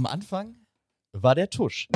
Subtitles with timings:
[0.00, 0.54] Am Anfang
[1.12, 1.86] war der Tusch.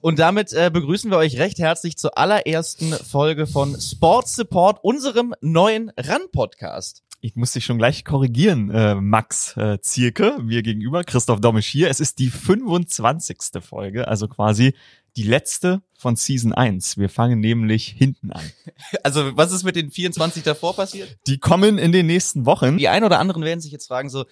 [0.00, 5.36] Und damit äh, begrüßen wir euch recht herzlich zur allerersten Folge von Sports Support, unserem
[5.40, 7.04] neuen RAN-Podcast.
[7.20, 11.90] Ich muss dich schon gleich korrigieren, äh, Max äh, Zierke, mir gegenüber, Christoph Domisch hier.
[11.90, 13.38] Es ist die 25.
[13.60, 14.74] Folge, also quasi
[15.16, 16.98] die letzte von Season 1.
[16.98, 18.42] Wir fangen nämlich hinten an.
[19.04, 21.18] Also was ist mit den 24 davor passiert?
[21.26, 22.78] Die kommen in den nächsten Wochen.
[22.78, 24.24] Die ein oder anderen werden sich jetzt fragen so,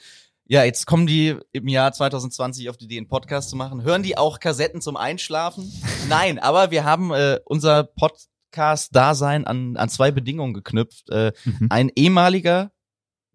[0.49, 3.83] ja, jetzt kommen die im Jahr 2020 auf die Idee, einen Podcast zu machen.
[3.83, 5.73] Hören die auch Kassetten zum Einschlafen?
[6.09, 11.11] Nein, aber wir haben äh, unser Podcast-Dasein an, an zwei Bedingungen geknüpft.
[11.11, 11.67] Äh, Mhm.
[11.71, 12.71] Ein ehemaliger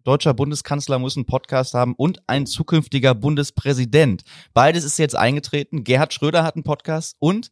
[0.04, 4.22] deutscher Bundeskanzler muss einen Podcast haben und ein zukünftiger Bundespräsident.
[4.52, 5.84] Beides ist jetzt eingetreten.
[5.84, 7.50] Gerhard Schröder hat einen Podcast und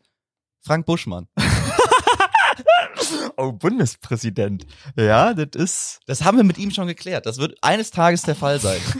[0.62, 1.28] Frank Buschmann.
[3.40, 4.66] Oh, Bundespräsident.
[4.96, 6.00] Ja, das ist.
[6.06, 7.26] Das haben wir mit ihm schon geklärt.
[7.26, 8.80] Das wird eines Tages der Fall sein.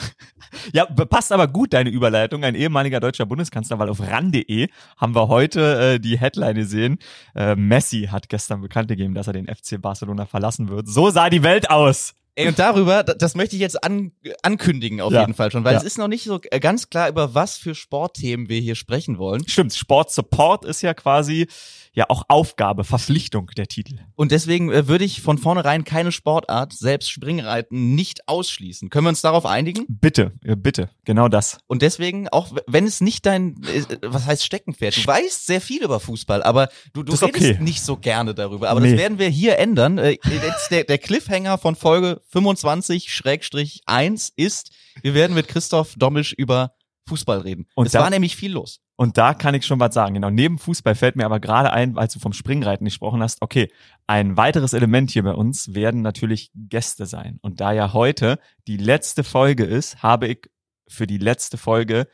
[0.73, 2.43] Ja, passt aber gut, deine Überleitung.
[2.43, 6.99] Ein ehemaliger deutscher Bundeskanzler, weil auf ran.de haben wir heute äh, die Headline gesehen.
[7.37, 10.89] Äh, Messi hat gestern bekannt gegeben, dass er den FC Barcelona verlassen wird.
[10.89, 12.15] So sah die Welt aus.
[12.35, 14.11] Ey, und darüber, da- das möchte ich jetzt an,
[14.43, 15.21] ankündigen auf Ja.
[15.21, 15.79] jeden Fall schon, weil Ja.
[15.79, 19.19] es ist noch nicht so äh, ganz klar, über was für Sportthemen wir hier sprechen
[19.19, 19.47] wollen.
[19.49, 21.47] Stimmt, Sport Support ist ja quasi
[21.93, 23.99] ja auch Aufgabe, Verpflichtung der Titel.
[24.15, 28.91] Und deswegen äh, würde ich von vornherein keine Sportart, selbst Springreiten, nicht ausschließen.
[28.91, 29.87] Können wir uns darauf einigen?
[29.89, 31.59] Bitte, bitte, genau das.
[31.67, 35.83] Und deswegen, auch wenn es nicht dein, äh, was heißt Steckenpferd, du weißt sehr viel
[35.83, 37.59] über Fußball, aber du, du redest okay.
[37.61, 38.71] nicht so gerne darüber.
[38.71, 38.93] Aber Nee.
[38.93, 39.99] das werden wir hier ändern.
[39.99, 44.71] Äh, jetzt der, der Cliffhanger von Folge 25-1 ist,
[45.03, 46.73] wir werden mit Christoph Dommisch über
[47.09, 47.67] Fußball reden.
[47.75, 48.81] Und es da- war nämlich viel los.
[49.01, 50.13] Und da kann ich schon was sagen.
[50.13, 53.73] Genau, neben Fußball fällt mir aber gerade ein, als du vom Springreiten gesprochen hast, okay,
[54.07, 57.39] ein weiteres Element hier bei uns werden natürlich Gäste sein.
[57.41, 60.51] Und da ja heute die letzte Folge ist, habe ich
[60.87, 62.09] für die letzte Folge,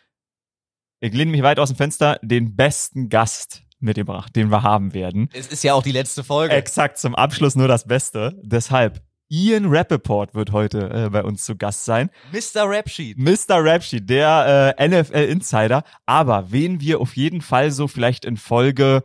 [1.01, 5.29] ich lehne mich weit aus dem Fenster, den besten Gast mitgebracht, den wir haben werden.
[5.33, 6.55] Es ist ja auch die letzte Folge.
[6.55, 8.41] Exakt zum Abschluss nur das Beste.
[8.45, 12.11] Deshalb, Ian Rappaport wird heute äh, bei uns zu Gast sein.
[12.33, 12.63] Mr.
[12.65, 13.19] Rapsheet.
[13.19, 13.65] Mr.
[13.65, 15.83] Rapsheet, der äh, NFL-Insider.
[16.07, 19.03] Aber wen wir auf jeden Fall so vielleicht in Folge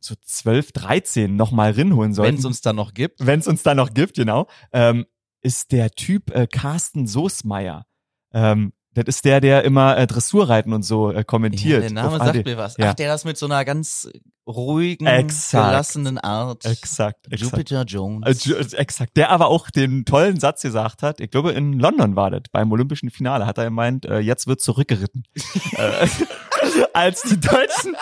[0.00, 2.38] so 12, 13 nochmal rinholen Wenn sollten.
[2.38, 3.24] es uns dann noch gibt.
[3.24, 4.48] Wenn es uns da noch gibt, genau.
[4.72, 5.06] Ähm,
[5.42, 7.86] ist der Typ äh, Carsten Soßmeier.
[8.32, 11.82] Ähm, das ist der, der immer äh, Dressurreiten und so äh, Ja, kommentiert.
[11.82, 12.76] der Name sagt mir was.
[12.76, 12.90] Ja.
[12.90, 14.08] Ach, der das mit so einer ganz
[14.46, 15.68] ruhigen, Exakt.
[15.70, 16.64] gelassenen Art.
[16.64, 17.40] Exakt, exakt.
[17.40, 18.46] Jupiter Jones.
[18.46, 19.16] Äh, äh, exakt.
[19.16, 22.70] Der aber auch den tollen Satz gesagt hat, ich glaube in London war das, beim
[22.72, 25.24] Olympischen Finale, hat er gemeint, äh, jetzt wird zurückgeritten.
[25.76, 26.08] äh,
[26.92, 27.96] als die Deutschen,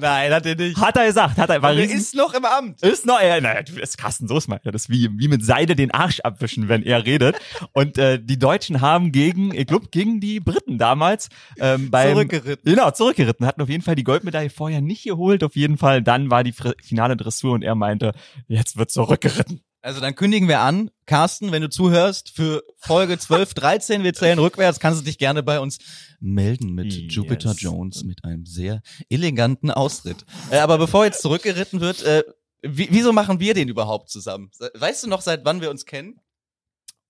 [0.00, 0.76] Nein, hat er nicht.
[0.80, 2.82] hat er gesagt, hat er, war er riesen, ist noch im Amt.
[2.82, 5.76] ist noch, er, naja, du, das ist Carsten Soßmeier, das ist wie, wie mit Seide
[5.76, 7.36] den Arsch abwischen, wenn er redet.
[7.72, 12.74] Und äh, die Deutschen haben gegen, ich glaube, gegen die Briten damals ähm, beim, Zurückgeritten.
[12.74, 13.46] Genau, zurückgeritten.
[13.46, 15.44] Hatten auf jeden Fall die Goldmedaille vorher nicht geholt.
[15.44, 18.12] Auf jeden Fall, dann war die finale Dressur und er meinte,
[18.48, 19.60] jetzt wird zurückgeritten.
[19.86, 24.40] Also dann kündigen wir an, Carsten, wenn du zuhörst, für Folge 12, 13, wir zählen
[24.40, 25.78] rückwärts, kannst du dich gerne bei uns
[26.18, 27.14] melden mit Yes.
[27.14, 30.24] Jupiter Jones mit einem sehr eleganten Austritt.
[30.50, 32.24] Äh, aber bevor jetzt zurückgeritten wird, äh,
[32.62, 34.50] wie, wieso machen wir den überhaupt zusammen?
[34.74, 36.18] Weißt du noch, seit wann wir uns kennen?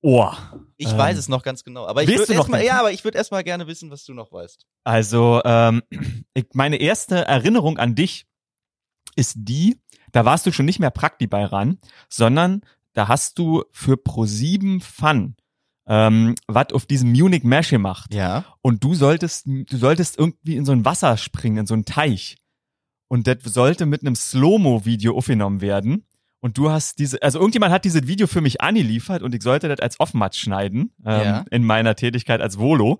[0.03, 0.31] Oh.
[0.77, 1.87] Ich Ähm, weiß es noch ganz genau.
[1.87, 4.67] Aber ich würde erstmal, ja, aber ich würde erstmal gerne wissen, was du noch weißt.
[4.85, 5.83] Also, ähm,
[6.53, 8.27] meine erste Erinnerung an dich
[9.16, 9.81] ist die,
[10.12, 11.78] da warst du schon nicht mehr Prakti bei ran,
[12.09, 12.60] sondern
[12.93, 15.37] da hast du für Pro7 Fun
[15.88, 18.12] ähm, was auf diesem Munich Mesh gemacht.
[18.12, 18.44] Ja.
[18.62, 22.37] Und du solltest, du solltest irgendwie in so ein Wasser springen, in so einen Teich.
[23.09, 26.04] Und das sollte mit einem Slow-Mo-Video aufgenommen werden.
[26.41, 29.69] Und du hast diese, also irgendjemand hat dieses Video für mich angeliefert und ich sollte
[29.69, 31.44] das als Offmatch schneiden, ähm, Ja.
[31.50, 32.98] in meiner Tätigkeit als Volo.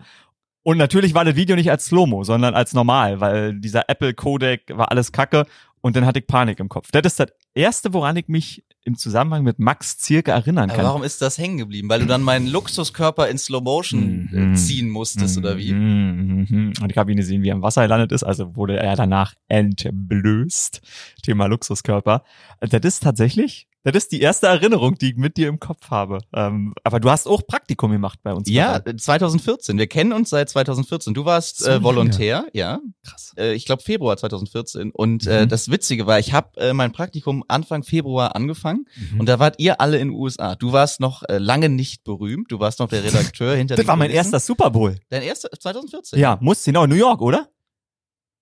[0.63, 4.91] Und natürlich war das Video nicht als Slow-Mo, sondern als normal, weil dieser Apple-Codec war
[4.91, 5.47] alles kacke
[5.87, 6.91] und dann hatte ich Panik im Kopf.
[6.93, 10.85] Das ist das erste, woran ich mich im Zusammenhang mit Max Zirke erinnern Aber kann.
[10.87, 11.89] warum ist das hängen geblieben?
[11.89, 14.57] Weil du dann meinen Luxuskörper in Slow Motion äh, Mhm.
[14.57, 15.73] ziehen musstest, oder wie?
[15.73, 16.73] Mhm, mhm.
[16.81, 19.35] Und ich habe ihn gesehen, wie er im Wasser gelandet ist, also wurde er danach
[19.49, 20.81] entblößt.
[21.23, 22.23] Thema Luxuskörper.
[22.61, 26.19] Das ist tatsächlich, das ist die erste Erinnerung, die ich mit dir im Kopf habe.
[26.35, 28.49] Ähm, aber du hast auch Praktikum gemacht bei uns.
[28.49, 29.79] Ja, äh, 2014.
[29.79, 31.15] Wir kennen uns seit 2014.
[31.15, 31.83] Du warst So äh.
[31.83, 32.81] Volontär, ja.
[33.05, 33.33] krass.
[33.37, 34.91] Äh, ich glaube Februar 2014.
[34.93, 35.49] Und äh, Mhm.
[35.49, 39.21] das Witzige war, ich habe äh, mein Praktikum Anfang Februar angefangen Mhm.
[39.21, 40.55] und da wart ihr alle in den USA.
[40.57, 42.51] Du warst noch äh, lange nicht berühmt.
[42.51, 44.99] Du warst noch der Redakteur hinter Das war mein erster Super Bowl.
[45.11, 46.19] Dein erster 2014.
[46.19, 47.49] Ja, musste genau, New York, oder?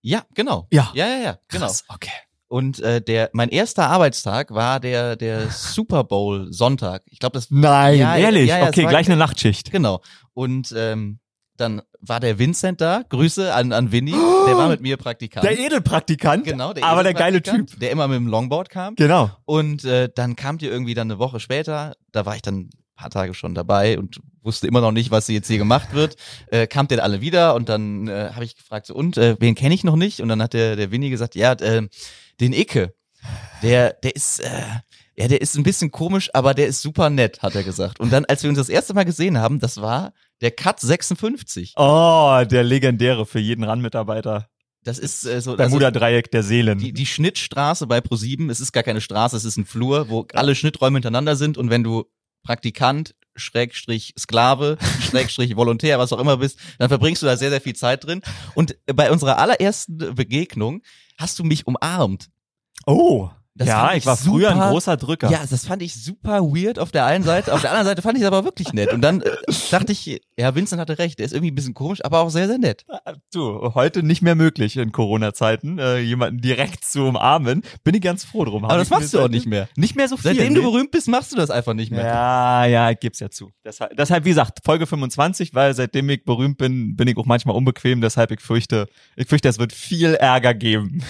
[0.03, 0.67] Ja, genau.
[0.71, 0.91] Ja.
[0.95, 1.67] Ja, ja, ja, genau.
[1.67, 2.11] Krass, okay.
[2.55, 7.03] Und äh, der mein erster Arbeitstag war der der Super Bowl Sonntag.
[7.07, 8.49] Ich glaube, das Nein, Ja, ehrlich.
[8.49, 9.73] ja, ja, okay, gleich eine Nachtschicht.
[9.73, 10.03] Genau.
[10.35, 11.19] Und ähm,
[11.57, 13.03] dann war der Vincent da.
[13.09, 14.13] Grüße an, an Winnie.
[14.47, 15.45] Der war mit mir Praktikant.
[15.45, 17.77] Der Edelpraktikant, genau, der aber der geile Typ.
[17.81, 18.95] Der immer mit dem Longboard kam.
[18.95, 19.31] Genau.
[19.47, 22.71] Und äh, dann kamt ihr irgendwie dann eine Woche später, da war ich dann ein
[22.95, 26.15] paar Tage schon dabei und wusste immer noch nicht, was jetzt hier gemacht wird.
[26.53, 29.57] Äh, kamt ihr alle wieder und dann äh, habe ich gefragt, so, und äh, wen
[29.57, 30.21] kenne ich noch nicht?
[30.21, 31.89] Und dann hat der, der Winnie gesagt, ja, äh,
[32.41, 32.95] den Icke.
[33.63, 34.63] Der, der ist, äh,
[35.17, 38.01] ja, der ist ein bisschen komisch, aber der ist super nett, hat er gesagt.
[38.01, 41.75] Und dann, als wir uns das erste Mal gesehen haben, das war der Cut 56.
[41.77, 44.49] Oh, der legendäre für jeden RAN-Mitarbeiter.
[44.83, 46.79] Das ist äh, so Bermuda-Dreieck der Seelen.
[46.79, 50.27] die, die Schnittstraße bei Pro7, es ist gar keine Straße, es ist ein Flur, wo
[50.35, 52.05] alle Schnitträume hintereinander sind und wenn du
[52.45, 57.61] Praktikant, Schrägstrich Sklave, Schrägstrich Volontär, was auch immer bist, dann verbringst du da sehr, sehr
[57.61, 58.23] viel Zeit drin.
[58.55, 60.83] Und bei unserer allerersten Begegnung
[61.19, 62.31] hast du mich umarmt.
[62.87, 63.31] oh.
[63.57, 65.31] Das ja, ich war früher ein super- großer Drücker.
[65.31, 67.55] Ja, das fand ich super weird auf der einen Seite.
[67.55, 68.93] Auf der anderen Seite fand ich es aber wirklich nett.
[68.93, 69.31] Und dann äh,
[69.71, 71.21] dachte ich, ja, Vincent hatte recht.
[71.21, 72.85] Der ist irgendwie ein bisschen komisch, aber auch sehr, sehr nett.
[73.33, 77.63] Du, heute nicht mehr möglich in Corona-Zeiten, äh, jemanden direkt zu umarmen.
[77.85, 78.65] Bin ich ganz froh drum.
[78.65, 79.69] Aber das machst du auch nicht mehr.
[79.77, 80.33] Nicht mehr so viel.
[80.33, 80.59] Seitdem nee.
[80.59, 82.05] du berühmt bist, machst du das einfach nicht mehr.
[82.05, 83.53] Ja, ja, ich geb's ja zu.
[83.65, 87.55] Deshalb, deshalb, wie gesagt, Folge 25, weil seitdem ich berühmt bin, bin ich auch manchmal
[87.55, 91.05] unbequem, deshalb ich fürchte, ich fürchte, es wird viel Ärger geben.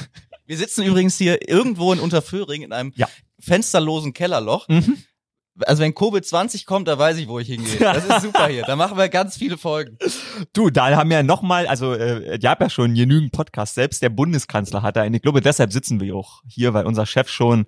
[0.46, 3.08] Wir sitzen übrigens hier irgendwo in Unterföhring in einem Ja.
[3.40, 4.68] fensterlosen Kellerloch.
[4.68, 4.98] Mhm.
[5.66, 7.78] Also wenn Covid-20 kommt, da weiß ich, wo ich hingehe.
[7.78, 8.62] Das ist super hier.
[8.64, 9.96] Da machen wir ganz viele Folgen.
[10.52, 14.08] Du, da haben wir nochmal, also äh, ich habe ja schon genügend Podcasts, selbst der
[14.08, 15.14] Bundeskanzler hat einen.
[15.14, 17.66] Ich glaube, deshalb sitzen wir auch hier, weil unser Chef schon,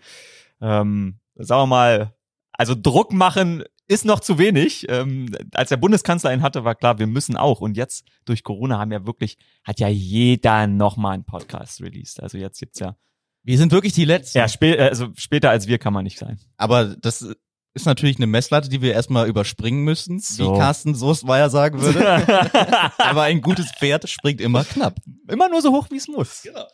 [0.61, 2.13] ähm, sagen wir mal,
[2.53, 4.87] also Druck machen ist noch zu wenig.
[4.89, 7.61] Ähm, als der Bundeskanzler ihn hatte, war klar, wir müssen auch.
[7.61, 12.23] Und jetzt durch Corona haben ja wirklich, hat ja jeder nochmal einen Podcast released.
[12.23, 12.97] Also jetzt gibt's ja,
[13.45, 14.39] Wir sind wirklich die Letzten.
[14.39, 16.39] ja spä also später als wir kann man nicht sein.
[16.57, 17.27] Aber das
[17.75, 20.55] ist natürlich eine Messlatte, die wir erstmal überspringen müssen, So.
[20.55, 22.01] wie Carsten Soestmeier sagen würde.
[22.99, 24.97] Aber ein gutes Pferd springt immer knapp.
[25.29, 26.43] Immer nur so hoch, wie es muss.
[26.43, 26.65] Genau.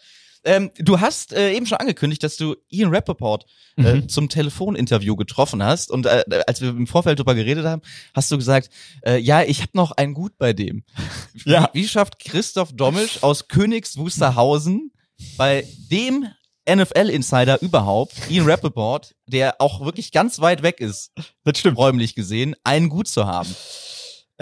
[0.44, 3.46] Ähm, du hast äh, eben schon angekündigt, dass du Ian Rappaport
[3.76, 4.08] äh, Mhm.
[4.08, 5.90] zum Telefoninterview getroffen hast.
[5.90, 7.80] Und äh, als wir im Vorfeld darüber geredet haben,
[8.14, 8.68] hast du gesagt,
[9.06, 10.84] äh, ja, ich habe noch ein Gut bei dem.
[11.44, 11.70] Ja.
[11.72, 14.92] Wie, wie schafft Christoph Dommisch aus Königs Wusterhausen
[15.38, 16.26] bei dem
[16.68, 21.10] NFL-Insider überhaupt, Ian Rappaport, der auch wirklich ganz weit weg ist,
[21.44, 21.76] Das stimmt.
[21.78, 23.48] räumlich gesehen, ein Gut zu haben?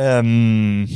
[0.03, 0.89] Ähm,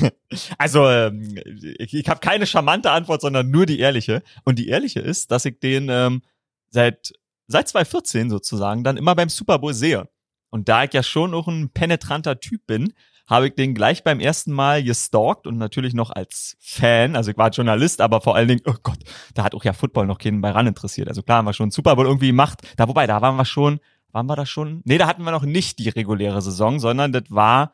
[0.58, 1.38] also ähm,
[1.78, 4.22] ich, ich habe keine charmante Antwort, sondern nur die ehrliche.
[4.44, 6.20] Und die ehrliche ist, dass ich den ähm,
[6.68, 7.14] seit
[7.46, 10.10] seit 2014 sozusagen dann immer beim Super Bowl sehe.
[10.50, 12.92] Und da ich ja schon auch ein penetranter Typ bin,
[13.26, 17.38] habe ich den gleich beim ersten Mal gestalkt und natürlich noch als Fan, also ich
[17.38, 18.98] war Journalist, aber vor allen Dingen, oh Gott,
[19.34, 21.08] da hat auch ja Football noch keinen bei ran interessiert.
[21.08, 22.60] Also klar haben wir schon Super Bowl irgendwie gemacht.
[22.76, 23.80] Da wobei, da waren wir schon,
[24.12, 24.82] waren wir da schon?
[24.84, 27.72] Nee, da hatten wir noch nicht die reguläre Saison, sondern das war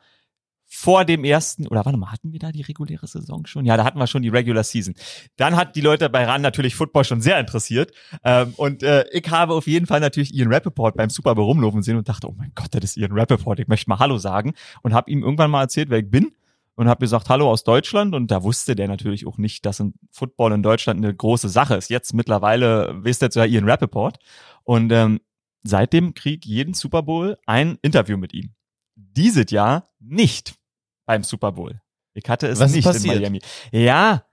[0.75, 3.65] vor dem ersten, oder warte mal, hatten wir da die reguläre Saison schon?
[3.65, 4.93] Ja, da hatten wir schon die Regular Season.
[5.37, 7.93] Dann hat die Leute bei RAN natürlich Football schon sehr interessiert.
[8.25, 11.81] Ähm, und äh, ich habe auf jeden Fall natürlich Ian Rappaport beim Super Bowl rumlaufen
[11.81, 14.53] sehen und dachte, oh mein Gott, das ist Ian Rappaport, ich möchte mal Hallo sagen.
[14.83, 16.33] Und habe ihm irgendwann mal erzählt, wer ich bin.
[16.75, 18.13] Und habe gesagt, hallo aus Deutschland.
[18.13, 21.75] Und da wusste der natürlich auch nicht, dass ein Football in Deutschland eine große Sache
[21.75, 21.89] ist.
[21.89, 24.17] Jetzt mittlerweile wisst ihr ja Ian Rappaport.
[24.63, 25.21] Und ähm,
[25.63, 28.49] seitdem krieg jeden Super Bowl ein Interview mit ihm.
[28.95, 30.55] Dieses Jahr nicht
[31.05, 31.81] beim Super Bowl.
[32.13, 33.41] Ich hatte es Was nicht in Miami.
[33.71, 34.23] Ja,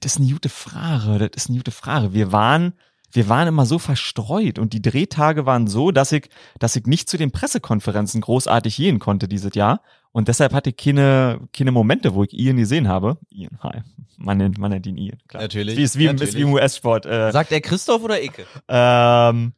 [0.00, 1.18] das ist eine gute Frage.
[1.30, 2.12] Das ist eine gute Frage.
[2.12, 2.74] Wir waren,
[3.10, 7.08] wir waren immer so verstreut und die Drehtage waren so, dass ich, dass ich nicht
[7.08, 9.82] zu den Pressekonferenzen großartig gehen konnte dieses Jahr.
[10.12, 13.18] Und deshalb hatte ich keine, keine Momente, wo ich Ian gesehen habe.
[13.30, 13.80] Ian, hi.
[14.18, 15.42] Man nennt, man nennt ihn Ian, klar.
[15.42, 17.06] Natürlich, Wie ist wie, ist wie im US-Sport.
[17.06, 18.44] Äh, Sagt er Christoph oder Icke?
[18.68, 19.52] ähm,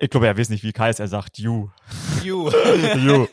[0.00, 0.98] ich glaube, er weiß nicht, wie Kai ist.
[0.98, 1.68] Er sagt you.
[2.24, 2.50] You.
[2.96, 3.26] you.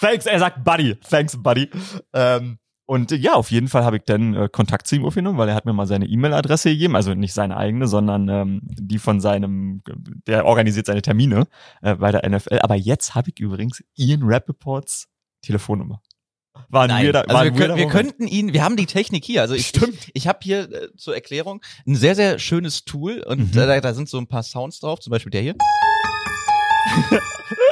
[0.00, 0.96] Thanks, er sagt Buddy.
[0.96, 1.70] Thanks, Buddy.
[2.14, 5.50] Ähm, und ja, auf jeden Fall habe ich dann äh, Kontakt zu ihm aufgenommen, weil
[5.50, 9.20] er hat mir mal seine E-Mail-Adresse gegeben, also nicht seine eigene, sondern ähm, die von
[9.20, 9.82] seinem,
[10.26, 11.44] der organisiert seine Termine
[11.82, 12.60] äh, bei der NFL.
[12.60, 15.06] Aber jetzt habe ich übrigens Ian Rappaports
[15.42, 16.00] Telefonnummer.
[16.68, 17.06] War ein Nein.
[17.06, 19.40] weirder, war also ein wir, können, wir könnten ihn, wir haben die Technik hier.
[19.42, 19.94] Also ich, Stimmt.
[19.94, 23.60] ich, ich habe hier äh, zur Erklärung ein sehr, sehr schönes Tool und Mhm.
[23.60, 25.54] äh, da, da sind so ein paar Sounds drauf, zum Beispiel der hier.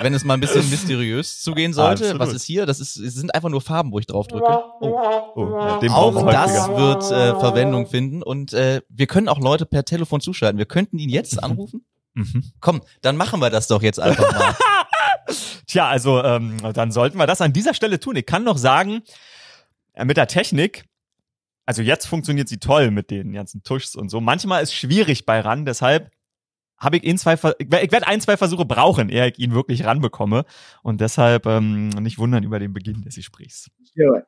[0.03, 2.21] Wenn es mal ein bisschen mysteriös zugehen sollte, Absolut.
[2.21, 2.67] was ist hier?
[2.67, 4.45] Das ist, es sind einfach nur Farben, wo ich drauf drücke.
[4.81, 4.99] Oh.
[5.35, 9.65] Oh, ja, Auch wir das wird äh, Verwendung finden und äh, wir können auch Leute
[9.67, 10.59] per Telefon zuschalten.
[10.59, 11.85] Wir könnten ihn jetzt anrufen.
[12.15, 12.45] Mhm.
[12.61, 14.55] Komm, dann machen wir das doch jetzt einfach mal.
[15.67, 18.17] Tja, also ähm, dann sollten wir das an dieser Stelle tun.
[18.17, 19.03] Ich kann noch sagen,
[19.95, 20.85] äh, mit der Technik,
[21.65, 24.21] also jetzt funktioniert sie toll mit den ganzen Tuschs und so.
[24.21, 26.11] Manchmal ist schwierig bei RAN, deshalb
[26.79, 30.45] habe ich ihn zwei, ich werde ein, zwei Versuche brauchen, ehe ich ihn wirklich ranbekomme.
[30.83, 33.71] Und deshalb ähm, nicht wundern über den Beginn des Gesprächs.
[33.97, 34.25] Do it.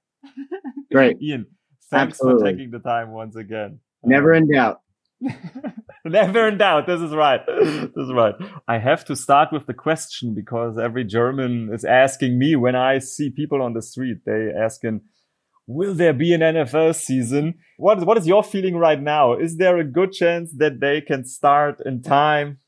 [0.90, 1.18] Great.
[1.20, 1.46] Ian,
[1.90, 2.40] thanks Absolutely.
[2.40, 3.80] for taking the time once again.
[4.02, 4.78] Never in doubt.
[6.08, 6.86] Never in doubt.
[6.86, 7.40] This is right.
[7.46, 8.34] This is right.
[8.66, 12.98] I have to start with the question because every German is asking me when I
[12.98, 15.02] see people on the street, they asking,
[15.66, 17.54] will there be an NFL season?
[17.76, 19.34] What, what is your feeling right now?
[19.34, 22.58] Is there a good chance that they can start in time?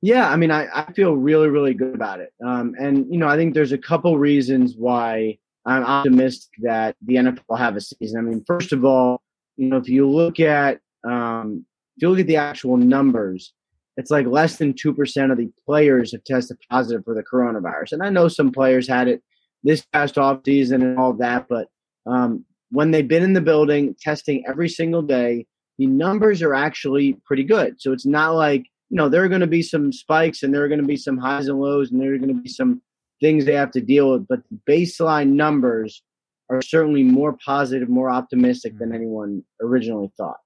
[0.00, 2.30] Yeah, I mean, I, I feel really, really good about it.
[2.44, 7.14] Um, and, you know, I think there's a couple reasons why I'm optimistic that the
[7.14, 8.18] NFL will have a season.
[8.18, 9.22] I mean, first of all,
[9.56, 11.64] you know, if you look at um,
[11.96, 13.52] if you look at the actual numbers,
[13.96, 17.92] it's like less than two percent of the players have tested positive for the coronavirus.
[17.92, 19.22] And I know some players had it
[19.62, 21.68] this past off season and all that, but
[22.06, 25.46] um, when they've been in the building testing every single day,
[25.78, 27.80] the numbers are actually pretty good.
[27.80, 30.62] So it's not like you know there are going to be some spikes and there
[30.62, 32.82] are going to be some highs and lows and there are going to be some
[33.20, 36.02] things they have to deal with, but the baseline numbers
[36.50, 38.96] are certainly more positive, more optimistic than mm-hmm.
[38.96, 40.38] anyone originally thought.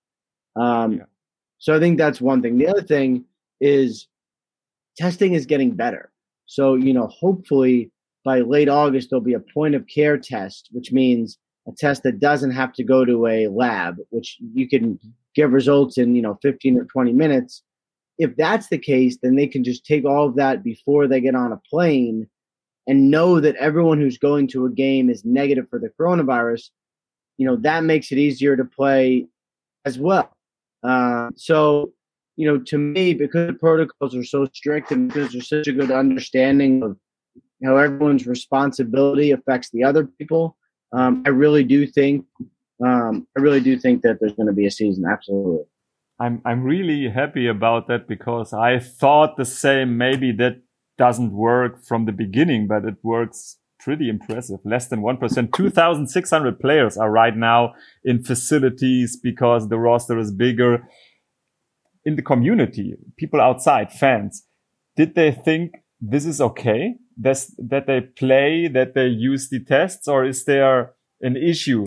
[0.57, 1.05] Um, yeah.
[1.59, 2.59] So I think that's one thing.
[2.59, 3.25] The other thing
[3.61, 4.07] is
[4.97, 6.11] testing is getting better.
[6.47, 7.91] So, you know, hopefully
[8.25, 12.21] by late August, there'll be a point of care test, which means a test that
[12.21, 14.99] doesn't have to go to a lab, which you can
[15.35, 17.63] give results in, you know, 15 or 20 minutes.
[18.19, 21.35] If that's the case, then they can just take all of that before they get
[21.35, 22.29] on a plane
[22.89, 26.71] and know that everyone who's going to a game is negative for the coronavirus,
[27.37, 29.27] you know, that makes it easier to play
[29.85, 30.33] as well.
[30.83, 31.93] Uh, so,
[32.37, 35.73] you know, to me, because the protocols are so strict and because there's such a
[35.73, 36.97] good understanding of
[37.63, 40.57] how everyone's responsibility affects the other people,
[40.93, 42.25] um, I really do think,
[42.85, 45.05] um, I really do think that there's going to be a season.
[45.05, 45.65] Absolutely.
[46.21, 49.97] I'm I'm really happy about that because I thought the same.
[49.97, 50.61] Maybe that
[50.99, 54.59] doesn't work from the beginning, but it works pretty impressive.
[54.65, 55.53] Less than 1%.
[55.57, 57.75] 2,600 players are right now
[58.05, 60.87] in facilities because the roster is bigger.
[62.05, 64.45] In the community, people outside, fans,
[64.97, 66.95] did they think this is okay?
[67.17, 71.87] This, that they play, that they use the tests, or is there an issue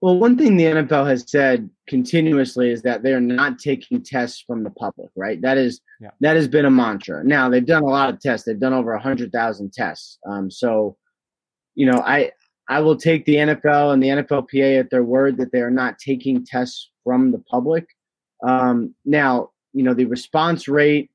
[0.00, 4.62] well, one thing the NFL has said continuously is that they're not taking tests from
[4.62, 5.40] the public, right?
[5.40, 6.10] That is yeah.
[6.20, 7.24] that has been a mantra.
[7.24, 8.46] Now they've done a lot of tests.
[8.46, 10.18] They've done over a hundred thousand tests.
[10.28, 10.96] Um, so,
[11.74, 12.32] you know, I
[12.68, 15.98] I will take the NFL and the NFLPA at their word that they are not
[15.98, 17.86] taking tests from the public.
[18.46, 21.10] Um, now, you know, the response rate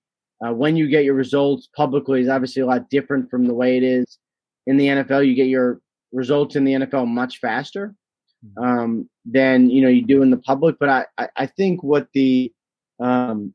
[0.46, 3.78] uh, when you get your results publicly is obviously a lot different from the way
[3.78, 4.18] it is
[4.66, 5.28] in the NFL.
[5.28, 7.94] You get your results in the NFL much faster.
[8.43, 8.63] Mm-hmm.
[8.63, 10.77] um, than you know you do in the public.
[10.79, 12.51] But I, I, I think what the
[13.00, 13.53] um,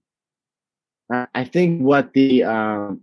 [1.11, 3.01] I think what the um,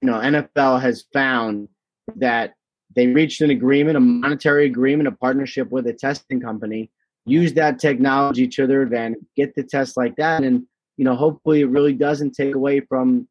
[0.00, 1.68] you know NFL has found
[2.14, 2.54] that
[2.94, 6.88] they reached an agreement, a monetary agreement, a partnership with a testing company,
[7.24, 10.64] use that technology to their advantage, get the test like that, and
[10.96, 13.26] you know hopefully it really doesn't take away from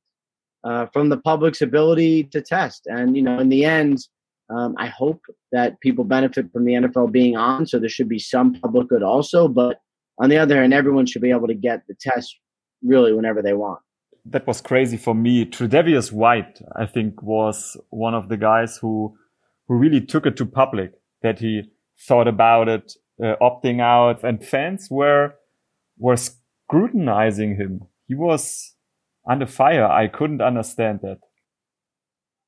[0.65, 2.85] uh, from the public's ability to test.
[2.87, 3.99] And you know in the end,
[4.49, 5.21] um, I hope
[5.51, 9.03] that people benefit from the NFL being on, so there should be some public good
[9.03, 9.47] also.
[9.47, 9.79] But
[10.19, 12.37] on the other hand, everyone should be able to get the test
[12.83, 13.79] really whenever they want.
[14.25, 15.45] That was crazy for me.
[15.45, 19.15] Tre'Davious White, I think, was one of the guys who
[19.67, 20.91] who really took it to public.
[21.21, 21.63] That he
[21.99, 25.33] thought about it, uh, opting out, and fans were
[25.97, 27.81] were scrutinizing him.
[28.07, 28.75] He was
[29.27, 29.87] under fire.
[29.87, 31.19] I couldn't understand that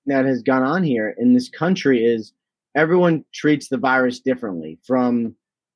[0.07, 2.33] that has gone on here in this country is
[2.75, 4.79] everyone treats the virus differently.
[4.85, 5.35] From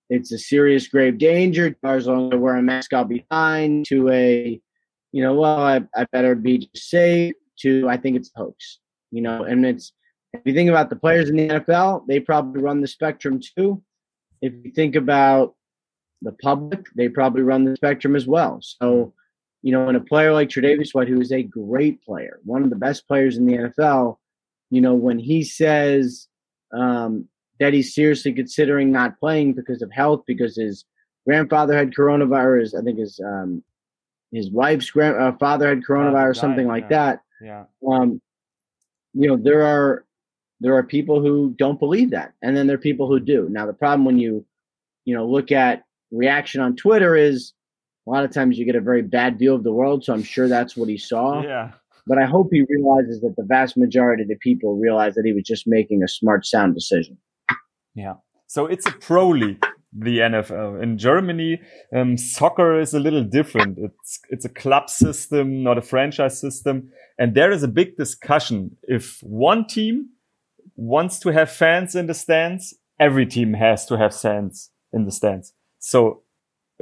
[0.10, 3.82] it's a serious grave danger as long as i wear a mask i'll be fine
[3.88, 4.60] to a
[5.14, 8.80] you know well i, I better be safe to i think it's a hoax
[9.12, 9.94] you know and it's
[10.34, 13.82] if you think about the players in the nfl they probably run the spectrum too.
[14.42, 15.56] If you think about
[16.22, 18.60] the public they probably run the spectrum as well.
[18.62, 19.14] So
[19.64, 22.72] you know, and a player like Tre'Davious White, who is a great player, one of
[22.72, 24.18] the best players in the NFL,
[24.72, 26.28] you know, when he says
[26.74, 27.28] um,
[27.60, 30.86] that he's seriously considering not playing because of health, because his
[31.28, 33.64] grandfather had coronavirus, I think his um,
[34.32, 36.90] his wife's grandfather uh, had coronavirus, something like yeah.
[36.90, 37.22] that.
[37.42, 37.64] Yeah.
[37.88, 38.22] Um,
[39.14, 40.06] you know, there are
[40.62, 43.48] there are people who don't believe that, and then there are people who do.
[43.50, 44.46] Now, the problem when you
[45.04, 47.52] you know look at reaction on Twitter is
[48.08, 50.06] a lot of times you get a very bad view of the world.
[50.06, 51.42] So I'm sure that's what he saw.
[51.42, 51.72] Yeah.
[52.08, 55.34] But I hope he realizes that the vast majority of the people realize that he
[55.34, 57.18] was just making a smart, sound decision.
[57.96, 58.16] Yeah.
[58.48, 59.64] So it's a pro league.
[59.94, 60.82] the NFL.
[60.82, 61.62] In Germany,
[61.94, 63.78] um, soccer is a little different.
[63.78, 68.78] It's it's a club system, not a franchise system, and there is a big discussion.
[68.84, 70.10] If one team
[70.76, 75.12] wants to have fans in the stands, every team has to have fans in the
[75.12, 75.54] stands.
[75.80, 76.24] So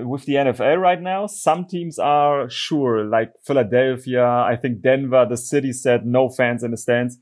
[0.05, 5.37] with the NFL right now, some teams are sure, like Philadelphia, I think Denver, the
[5.37, 7.17] city said no fans in the stands.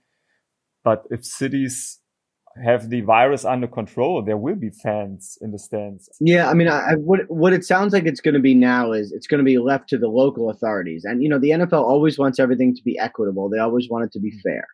[0.84, 2.00] But if cities
[2.63, 6.10] have the virus under control, there will be fans in the stands.
[6.19, 9.12] Yeah, I mean, I, what what it sounds like it's going to be now is
[9.12, 12.17] it's going to be left to the local authorities, and you know, the NFL always
[12.17, 13.50] wants everything to be equitable.
[13.50, 14.50] They always want it to be mm-hmm.
[14.50, 14.65] fair.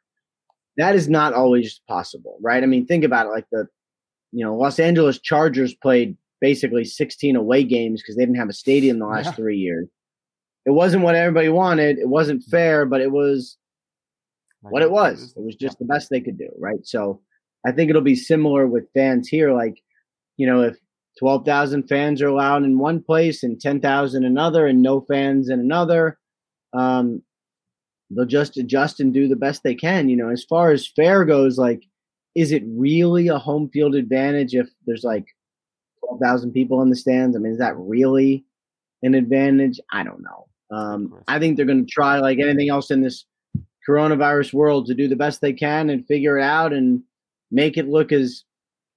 [0.77, 2.63] That is not always possible, right?
[2.63, 3.29] I mean, think about it.
[3.29, 3.67] Like the,
[4.31, 8.54] you know, Los Angeles Chargers played basically 16 away games because they didn't have a
[8.54, 9.32] stadium the last yeah.
[9.32, 9.88] three years.
[10.66, 12.00] It wasn't what everybody wanted.
[12.00, 12.50] It wasn't mm.
[12.52, 13.58] fair, but it was
[14.60, 15.34] what it was.
[15.38, 16.86] It was just the best they could do, right?
[16.86, 17.22] So
[17.66, 19.54] I think it'll be similar with fans here.
[19.54, 19.82] Like,
[20.36, 20.76] you know, if
[21.18, 26.20] 12,000 fans are allowed in one place and 10,000 another and no fans in another,
[26.74, 27.22] um,
[28.10, 30.10] they'll just adjust and do the best they can.
[30.10, 31.84] You know, as far as fair goes, like,
[32.36, 35.28] is it really a home field advantage if there's like
[36.07, 37.36] 12,000 people in the stands?
[37.36, 38.45] I mean, is that really
[39.01, 39.79] an advantage?
[39.91, 40.48] I don't know.
[40.72, 43.25] Um, I think they're going to try, like anything else in this
[43.88, 47.03] coronavirus world, to do the best they can and figure it out and
[47.51, 48.43] make it look as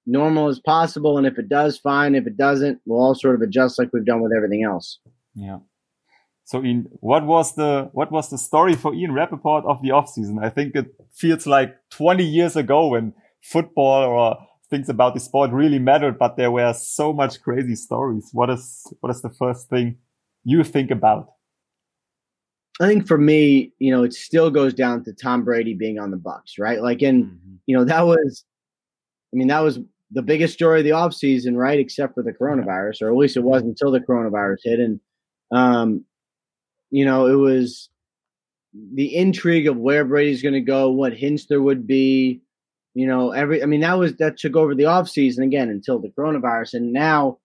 [0.07, 1.19] normal as possible.
[1.19, 2.15] And if it does, fine.
[2.15, 4.99] If it doesn't, we'll all sort of adjust like we've done with everything else.
[5.35, 5.59] Yeah.
[6.45, 10.43] So Ian, what was the what was the story for Ian Rappaport of the offseason?
[10.43, 14.39] I think it feels like 20 years ago when football or
[14.71, 18.29] things about the sport really mattered, but there were so much crazy stories.
[18.33, 19.99] What is what is the first thing
[20.45, 21.33] you think about?
[22.81, 26.11] I think for me, you know, it still goes down to Tom Brady being on
[26.11, 26.83] the Bucks, right?
[26.83, 27.55] Like, and mm-hmm.
[27.67, 28.45] you know, that was,
[29.33, 29.79] I mean, that was
[30.11, 31.79] the biggest story of the offseason, right?
[31.79, 34.81] Except for the coronavirus, or at least it was until the coronavirus hit.
[34.81, 35.01] And,
[35.53, 36.05] um,
[36.91, 37.89] you know, it was
[38.95, 42.43] the intrigue of where Brady's going to go, what hints there would be,
[42.97, 46.09] you know, every, I mean, that was, that took over the offseason again until the
[46.09, 46.75] coronavirus.
[46.75, 47.37] And now,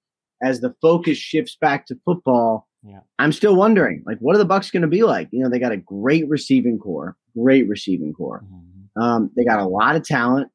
[0.42, 3.02] as the focus shifts back to football, yeah.
[3.20, 5.28] I'm still wondering, like, what are the Bucks going to be like?
[5.32, 8.46] You know, they got a great receiving core, great receiving core.
[8.46, 9.02] Mm-hmm.
[9.02, 10.50] Um, they got a lot of talent.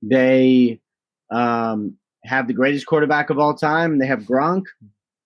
[0.00, 0.80] They
[1.32, 3.98] um, have the greatest quarterback of all time.
[3.98, 4.62] They have Gronk.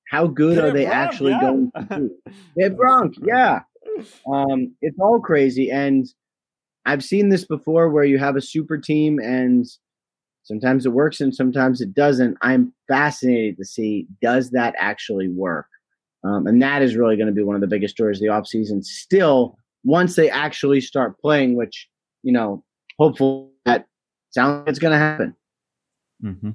[0.08, 1.40] How good are they Gronk, actually yeah.
[1.42, 2.32] going to be?
[2.56, 3.60] They have Gronk, yeah.
[4.26, 6.06] Um, it's all crazy, and
[6.86, 9.66] I've seen this before where you have a super team and
[10.44, 12.36] sometimes it works and sometimes it doesn't.
[12.42, 15.66] I'm fascinated to see does that actually work
[16.24, 18.28] um, and that is really going to be one of the biggest stories of the
[18.28, 18.84] offseason.
[18.84, 21.88] Still, once they actually start playing, which,
[22.22, 22.62] you know,
[22.98, 23.86] hopefully that
[24.30, 25.34] sounds like it's going to happen.
[26.22, 26.50] Mm-hmm.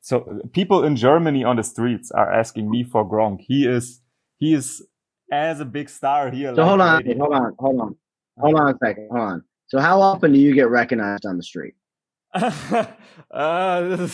[0.00, 3.40] So people in Germany on the streets are asking me for Gronk.
[3.40, 4.00] He is,
[4.38, 4.84] he is
[5.30, 6.54] as a big star here.
[6.54, 7.96] So like hold on, hold on, hold on,
[8.38, 9.44] hold on a second, hold on.
[9.72, 11.72] So how often do you get recognized on the street?
[12.34, 12.92] uh,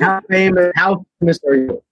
[0.00, 0.72] how famous?
[0.74, 1.82] How famous are you?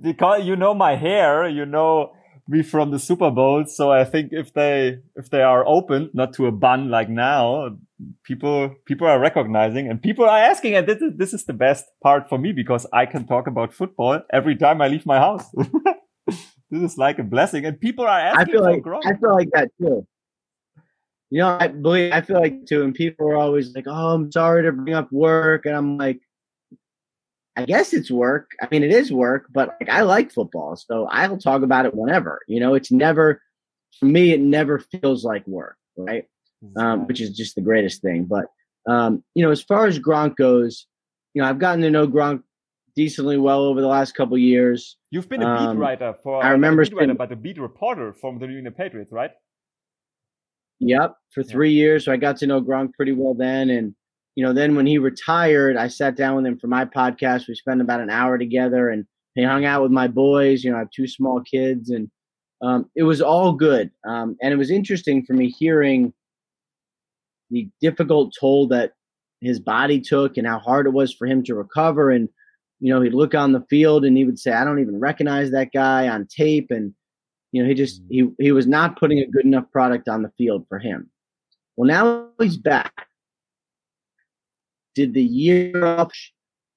[0.00, 2.14] because you know my hair, you know
[2.48, 3.66] me from the Super Bowl.
[3.66, 7.76] So I think if they if they are open, not to a bun like now,
[8.22, 10.74] people people are recognizing and people are asking.
[10.74, 13.74] And this is this is the best part for me because I can talk about
[13.74, 15.44] football every time I leave my house.
[16.70, 18.40] this is like a blessing, and people are asking.
[18.40, 20.06] I feel like I feel like that too.
[21.30, 24.30] You know, I believe I feel like too, and people are always like, "Oh, I'm
[24.30, 26.20] sorry to bring up work," and I'm like,
[27.56, 28.50] I guess it's work.
[28.60, 31.94] I mean, it is work, but like, I like football, so I'll talk about it
[31.94, 32.40] whenever.
[32.46, 33.40] You know, it's never
[33.98, 34.32] for me.
[34.32, 36.26] It never feels like work, right?
[36.76, 38.24] Um, which is just the greatest thing.
[38.24, 38.46] But
[38.86, 40.86] um, you know, as far as Gronk goes,
[41.34, 42.42] you know, I've gotten to know Gronk
[42.94, 44.96] decently well over the last couple years.
[45.10, 46.44] You've been a beat um, writer for.
[46.44, 49.30] I remember beat writer, but a beat reporter from the New England Patriots, right?
[50.80, 52.04] Yep, for three years.
[52.04, 53.94] So I got to know Gronk pretty well then, and
[54.36, 57.48] you know, then when he retired, I sat down with him for my podcast.
[57.48, 60.62] We spent about an hour together and he hung out with my boys.
[60.62, 62.10] You know, I have two small kids and
[62.62, 63.90] um, it was all good.
[64.06, 66.12] Um, and it was interesting for me hearing
[67.50, 68.92] the difficult toll that
[69.40, 72.10] his body took and how hard it was for him to recover.
[72.10, 72.28] And,
[72.80, 75.50] you know, he'd look on the field and he would say, I don't even recognize
[75.52, 76.66] that guy on tape.
[76.70, 76.92] And,
[77.56, 80.30] you know, he just, he, he was not putting a good enough product on the
[80.38, 81.10] field for him.
[81.76, 83.06] Well, now he's back
[84.96, 86.10] did the year up?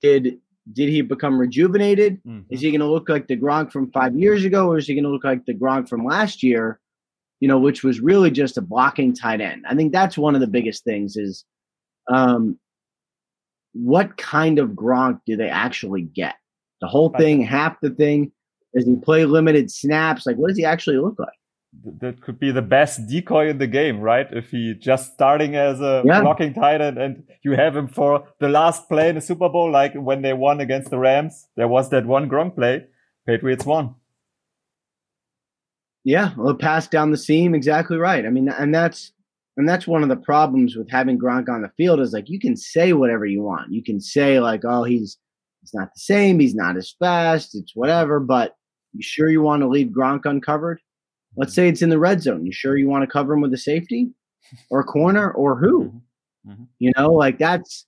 [0.04, 0.38] Did
[0.72, 2.22] did he become rejuvenated?
[2.24, 2.54] Mm-hmm.
[2.54, 4.94] Is he going to look like the Gronk from five years ago, or is he
[4.94, 6.80] going to look like the Gronk from last year?
[7.40, 9.66] You know, which was really just a blocking tight end.
[9.68, 11.16] I think that's one of the biggest things.
[11.16, 11.46] Is
[12.12, 12.60] um,
[13.74, 16.36] what kind of Gronk do they actually get?
[16.82, 18.32] The whole thing, half the thing.
[18.76, 20.26] Does he play limited snaps?
[20.26, 21.30] Like, what does he actually look like?
[22.00, 24.28] That could be the best decoy in the game, right?
[24.32, 26.22] If he just starting as a Yeah.
[26.22, 29.72] blocking tight end and you have him for the last play in the Super Bowl,
[29.72, 32.86] like when they won against the Rams, there was that one Gronk play.
[33.28, 33.96] Patriots won.
[36.04, 38.26] Yeah, well, pass down the seam, exactly right.
[38.26, 39.12] I mean, and that's
[39.58, 42.40] and that's one of the problems with having Gronk on the field is like you
[42.40, 43.72] can say whatever you want.
[43.72, 45.18] You can say like, oh, he's
[45.62, 48.20] he's not the same, he's not as fast, it's whatever.
[48.20, 48.56] But
[48.94, 50.80] you sure you want to leave Gronk uncovered?
[51.36, 52.46] Let's say it's in the red zone.
[52.46, 54.10] You sure you want to cover him with a safety
[54.70, 56.02] or a corner or who?
[56.48, 56.68] Mhm.
[56.80, 57.86] You know, like that's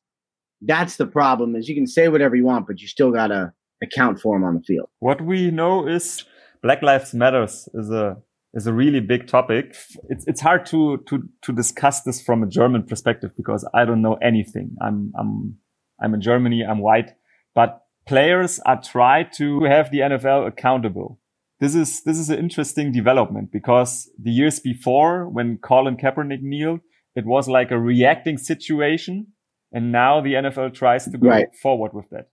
[0.61, 4.19] that's the problem is you can say whatever you want, but you still gotta account
[4.19, 4.89] for him on the field.
[4.99, 6.23] What we know is
[6.61, 8.17] Black Lives Matters is a
[8.53, 9.75] is a really big topic.
[10.09, 14.01] It's it's hard to to to discuss this from a German perspective because I don't
[14.01, 14.75] know anything.
[14.81, 15.57] I'm I'm
[16.01, 16.63] I'm in Germany.
[16.63, 17.11] I'm white,
[17.55, 17.81] but
[18.11, 21.17] players are tried to have the NFL accountable.
[21.61, 26.81] This is this is an interesting development because the years before, when Colin Kaepernick kneeled,
[27.15, 29.27] it was like a reacting situation,
[29.71, 31.47] and now the NFL tries to go Right.
[31.63, 32.27] forward with that.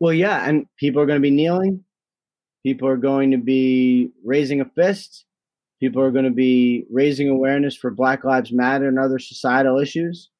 [0.00, 1.84] Well, yeah, and people are going to be kneeling.
[2.64, 5.26] People are going to be raising a fist.
[5.80, 10.30] People are going to be raising awareness for Black Lives Matter and other societal issues.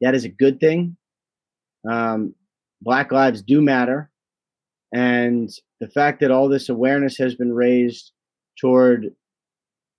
[0.00, 0.96] That is a good thing.
[1.88, 2.34] Um,
[2.82, 4.10] Black lives do matter.
[4.92, 8.12] And the fact that all this awareness has been raised
[8.60, 9.14] toward,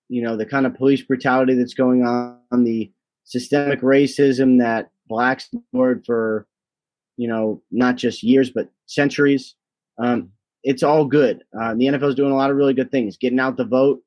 [0.08, 2.90] you know, the kind of police brutality that's going on, the
[3.24, 6.46] systemic racism that blacks endured for
[7.18, 9.56] you know, not just years, but centuries.
[9.98, 10.30] Um,
[10.62, 11.42] it's all good.
[11.60, 14.00] Uh, the NFL is doing a lot of really good things, getting out the vote,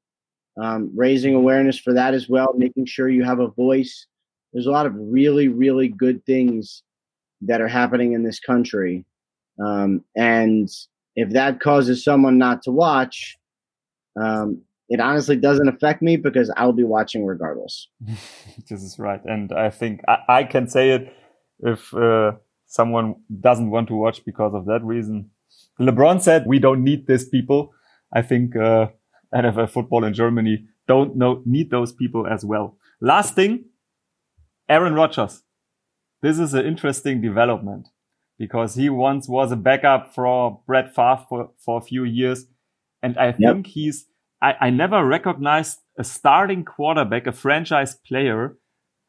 [0.60, 4.08] um, raising awareness for that as well, making sure you have a voice.
[4.54, 6.84] There's a lot of really, really good things
[7.42, 9.06] that are happening in this country.
[9.64, 10.70] Um, and
[11.16, 13.38] if that causes someone not to watch,
[14.20, 17.88] um, it honestly doesn't affect me because I'll be watching regardless.
[18.70, 19.22] this is right.
[19.26, 21.14] And I think I, I can say it
[21.60, 22.34] if uh,
[22.68, 25.30] someone doesn't want to watch because of that reason.
[25.80, 27.74] LeBron said, we don't need these people.
[28.14, 28.88] I think uh,
[29.34, 32.78] NFL football in Germany don't know, need those people as well.
[33.00, 33.66] Last thing,
[34.68, 35.44] Aaron Rodgers.
[36.22, 37.88] This is an interesting development
[38.38, 42.46] because he once was a backup for Brett Favre for, for a few years.
[43.02, 44.06] And I think he's,
[44.42, 48.58] I, I never recognized a starting quarterback, a franchise player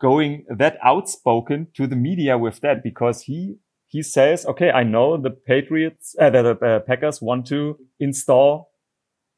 [0.01, 5.16] going that outspoken to the media with that because he, he says, okay, I know
[5.16, 8.70] the Patriots, uh, the, the uh, Packers want to install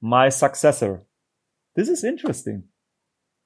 [0.01, 1.03] my successor.
[1.75, 2.65] This is interesting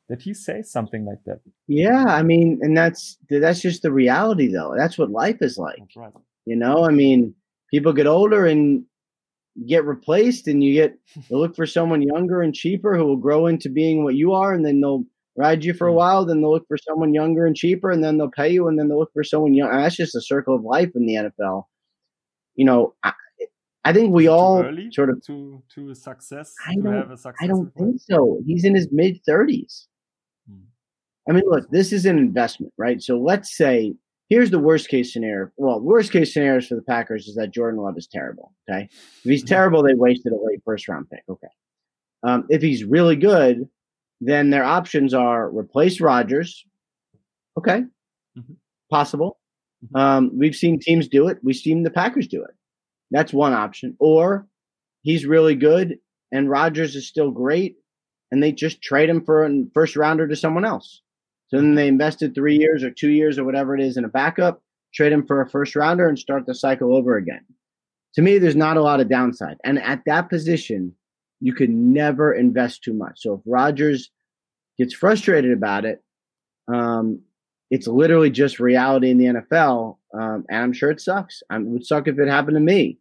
[0.08, 1.40] did he say something like that?
[1.66, 4.74] Yeah i mean and that's that's just the reality though.
[4.76, 5.82] That's what life is like.
[5.96, 6.12] Right.
[6.46, 7.34] you know i mean
[7.70, 8.84] people get older and
[9.66, 10.98] get replaced and you get
[11.30, 14.64] look for someone younger and cheaper who will grow into being what you are and
[14.64, 15.04] then they'll
[15.36, 15.98] ride you for a hmm.
[15.98, 18.78] while then they'll look for someone younger and cheaper and then they'll pay you and
[18.78, 21.64] then they'll look for someone young that's just a circle of life in the nfl
[22.56, 23.12] you know i,
[23.84, 27.72] I think we all early, sort of to to success I don't, to I don't
[27.74, 28.38] think so.
[28.44, 29.86] He's in his mid 30s
[31.28, 33.02] I mean, look, this is an investment, right?
[33.02, 33.94] So let's say
[34.28, 35.50] here's the worst case scenario.
[35.56, 38.52] Well, worst case scenarios for the Packers is that Jordan Love is terrible.
[38.68, 39.48] Okay, if he's Mhm.
[39.48, 41.22] terrible, they wasted a late first round pick.
[41.28, 41.48] Okay,
[42.22, 43.68] um, if he's really good,
[44.20, 46.64] then their options are replace Rodgers.
[47.56, 47.84] Okay,
[48.36, 48.56] Mhm.
[48.90, 49.38] possible.
[49.84, 50.00] Mhm.
[50.00, 51.38] Um, we've seen teams do it.
[51.42, 52.54] We've seen the Packers do it.
[53.10, 53.96] That's one option.
[54.00, 54.46] Or
[55.02, 55.98] he's really good
[56.32, 57.78] and Rodgers is still great,
[58.30, 61.00] and they just trade him for a first rounder to someone else.
[61.48, 64.08] So then they invested three years or two years or whatever it is in a
[64.08, 64.62] backup,
[64.94, 67.44] trade him for a first rounder, and start the cycle over again.
[68.14, 69.56] To me, there's not a lot of downside.
[69.64, 70.94] And at that position,
[71.40, 73.20] you could never invest too much.
[73.20, 74.10] So if Rogers
[74.76, 76.02] gets frustrated about it,
[76.72, 77.20] um,
[77.70, 79.98] it's literally just reality in the NFL.
[80.18, 81.42] Um, and I'm sure it sucks.
[81.50, 82.98] I it would suck if it happened to me,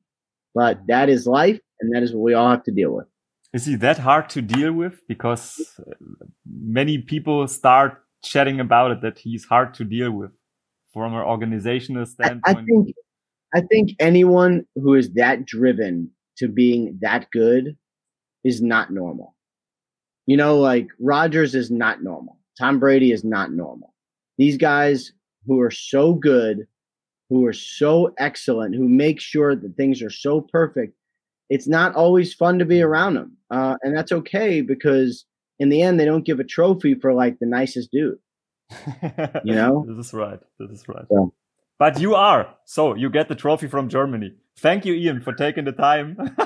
[0.54, 3.08] but that is life, and that is what we all have to deal with.
[3.54, 5.08] Is he that hard to deal with?
[5.08, 5.94] Because uh,
[6.46, 10.32] many people start chatting about it that he's hard to deal with
[10.94, 12.58] from an organizational I, standpoint.
[12.58, 12.96] I think
[13.54, 17.78] I think anyone who is that driven to being that good
[18.44, 19.36] is not normal.
[20.26, 22.38] You know, like Rodgers is not normal.
[22.60, 23.94] Tom Brady is not normal.
[24.38, 25.14] These guys
[25.46, 26.68] who are so good,
[27.30, 30.94] who are so excellent, who make sure that things are so perfect,
[31.50, 33.38] it's not always fun to be around them.
[33.50, 35.26] Uh, and that's okay because
[35.60, 38.20] in the end, they don't give a trophy for like the nicest dude.
[39.44, 39.86] You know?
[39.90, 40.40] this is right.
[40.60, 41.06] This is right.
[41.80, 42.56] But you are.
[42.66, 44.34] So you get the trophy from Germany.
[44.60, 46.18] Thank you, Ian, for taking the time.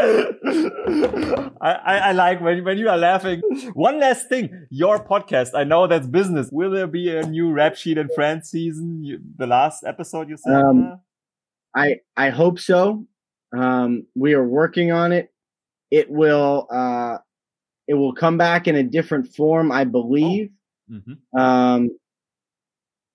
[0.00, 3.40] I, I, I like when, when you are laughing.
[3.72, 5.50] One last thing, your podcast.
[5.54, 6.50] I know that's business.
[6.52, 9.02] Will there be a new rap sheet in France season?
[9.02, 10.54] You, the last episode you said.
[10.54, 11.00] Um,
[11.74, 13.06] I I hope so.
[13.56, 15.32] Um, we are working on it.
[15.90, 17.18] It will uh,
[17.88, 20.50] it will come back in a different form, I believe.
[20.90, 21.18] Mhm.
[21.38, 21.90] Um,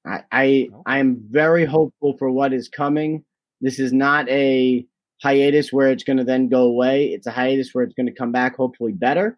[0.06, 3.24] I I I am very hopeful for what is coming.
[3.62, 4.86] This is not a
[5.22, 7.08] hiatus where it's going to then go away.
[7.14, 9.38] It's a hiatus where it's going to come back, hopefully better.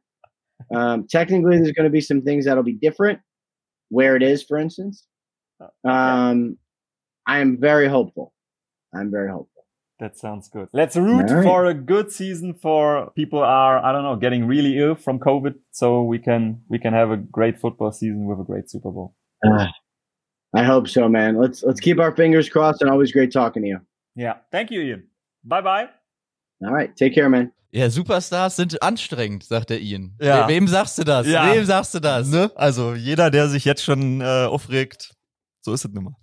[0.73, 3.19] Um, technically, there's going to be some things that'll be different.
[3.89, 5.05] Where it is, for instance.
[5.83, 6.57] Um,
[7.27, 8.33] I am very hopeful.
[8.93, 9.54] I'm very hopeful.
[9.99, 10.67] That sounds good.
[10.73, 11.43] Let's root All right.
[11.43, 15.55] for a good season for people are I don't know getting really ill from COVID,
[15.71, 19.15] so we can we can have a great football season with a great Super Bowl.
[19.45, 19.71] Ah,
[20.53, 21.37] I hope so, man.
[21.37, 22.81] Let's let's keep our fingers crossed.
[22.81, 23.79] And always great talking to you.
[24.15, 25.03] Yeah, thank you, Ian.
[25.45, 25.87] Bye bye.
[26.61, 27.53] All right, take care, man.
[27.71, 30.15] Ja, Superstars sind anstrengend, sagt der Ian.
[30.21, 30.45] Ja.
[30.45, 31.27] We wem sagst du das?
[31.27, 31.53] Ja.
[31.53, 32.29] Wem sagst du das?
[32.29, 32.49] Ne?
[32.55, 35.13] Also jeder, der sich jetzt schon äh, aufregt,
[35.61, 36.13] so ist es nun mal.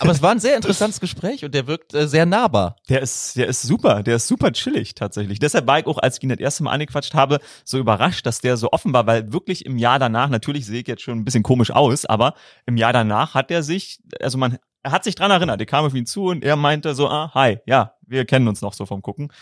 [0.00, 2.76] Aber es war ein sehr interessantes Gespräch und der wirkt äh, sehr nahbar.
[2.88, 5.38] Der ist, der ist super, der ist super chillig tatsächlich.
[5.38, 8.40] Deshalb war ich auch, als ich ihn das erste Mal angequatscht habe, so überrascht, dass
[8.40, 11.24] der so offen war, weil wirklich im Jahr danach, natürlich sehe ich jetzt schon ein
[11.24, 12.34] bisschen komisch aus, aber
[12.66, 15.84] im Jahr danach hat er sich, also man, er hat sich dran erinnert, ich kam
[15.84, 18.86] auf ihn zu und er meinte so, ah, hi, ja, wir kennen uns noch so
[18.86, 19.32] vom Gucken.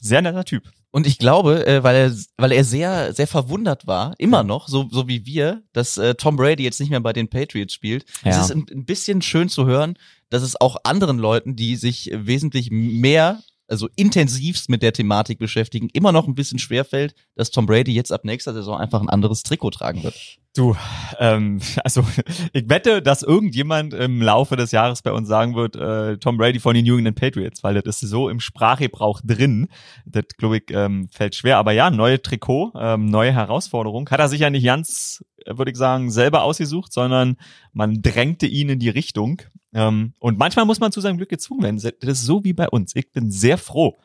[0.00, 0.64] Sehr netter Typ.
[0.92, 4.88] Und ich glaube, äh, weil er, weil er sehr, sehr verwundert war, immer noch, so,
[4.90, 8.04] so wie wir, dass äh, Tom Brady jetzt nicht mehr bei den Patriots spielt.
[8.24, 8.42] Es Ja.
[8.42, 9.94] ist ein, ein bisschen schön zu hören,
[10.30, 15.88] dass es auch anderen Leuten, die sich wesentlich mehr, also intensivst mit der Thematik beschäftigen,
[15.92, 19.44] immer noch ein bisschen schwerfällt, dass Tom Brady jetzt ab nächster Saison einfach ein anderes
[19.44, 20.16] Trikot tragen wird.
[20.56, 20.76] Du,
[21.20, 22.04] ähm, also
[22.52, 26.58] ich wette, dass irgendjemand im Laufe des Jahres bei uns sagen wird, äh, Tom Brady
[26.58, 29.68] von den New England Patriots, weil das ist so im Sprachgebrauch drin.
[30.06, 31.58] Das, glaube ich, ähm, fällt schwer.
[31.58, 34.10] Aber ja, neue Trikot, ähm, neue Herausforderung.
[34.10, 37.36] Hat er sich ja nicht ganz, würde ich sagen, selber ausgesucht, sondern
[37.72, 39.42] man drängte ihn in die Richtung.
[39.72, 41.76] Ähm, und manchmal muss man zu seinem Glück gezwungen werden.
[41.76, 42.96] Das ist so wie bei uns.
[42.96, 44.00] Ich bin sehr froh,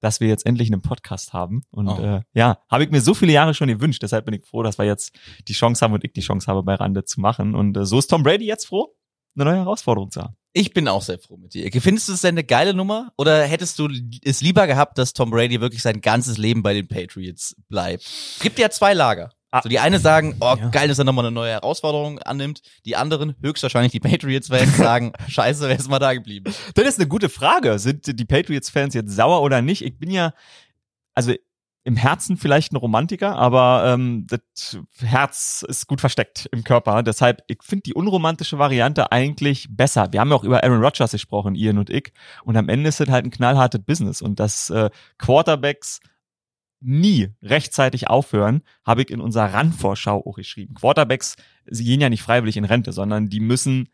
[0.00, 1.62] dass wir jetzt endlich einen Podcast haben.
[1.70, 1.98] Und Oh.
[2.00, 4.02] äh, ja, habe ich mir so viele Jahre schon gewünscht.
[4.02, 5.12] Deshalb bin ich froh, dass wir jetzt
[5.48, 7.54] die Chance haben und ich die Chance habe, bei Rande zu machen.
[7.54, 8.94] Und äh, so ist Tom Brady jetzt froh,
[9.36, 10.36] eine neue Herausforderung zu haben.
[10.52, 11.70] Ich bin auch sehr froh mit dir.
[11.80, 13.12] Findest du es denn eine geile Nummer?
[13.16, 13.88] Oder hättest du
[14.24, 18.04] es lieber gehabt, dass Tom Brady wirklich sein ganzes Leben bei den Patriots bleibt?
[18.40, 19.30] Gibt ja zwei Lager.
[19.52, 19.60] Ah.
[19.62, 20.68] So die eine sagen, oh Ja.
[20.68, 22.62] geil, dass er nochmal eine neue Herausforderung annimmt.
[22.84, 26.52] Die anderen, höchstwahrscheinlich die Patriots-Fans, sagen, scheiße, wer ist mal da geblieben?
[26.74, 27.78] Das ist eine gute Frage.
[27.78, 29.82] Sind die Patriots-Fans jetzt sauer oder nicht?
[29.84, 30.32] Ich bin ja,
[31.14, 31.34] also
[31.82, 37.02] im Herzen vielleicht ein Romantiker, aber ähm, das Herz ist gut versteckt im Körper.
[37.02, 40.08] Deshalb, ich finde die unromantische Variante eigentlich besser.
[40.12, 42.12] Wir haben ja auch über Aaron Rodgers gesprochen, Ian und ich.
[42.44, 44.20] Und am Ende ist es halt ein knallhartes Business.
[44.20, 46.00] Und dass äh, Quarterbacks
[46.80, 50.74] nie rechtzeitig aufhören, habe ich in unserer Randvorschau auch geschrieben.
[50.74, 53.88] Quarterbacks, sie gehen ja nicht freiwillig in Rente, sondern die müssen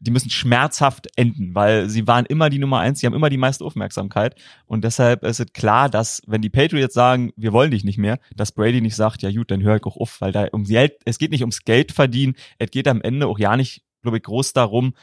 [0.00, 3.36] die müssen schmerzhaft enden, weil sie waren immer die Nummer eins, sie haben immer die
[3.36, 7.84] meiste Aufmerksamkeit und deshalb ist es klar, dass wenn die Patriots sagen, wir wollen dich
[7.84, 10.46] nicht mehr, dass Brady nicht sagt, ja gut, dann hör ich auch auf, weil da
[10.52, 13.82] um Geld, es geht nicht ums Geld verdienen, es geht am Ende auch ja nicht,
[14.02, 14.94] glaube ich, groß darum,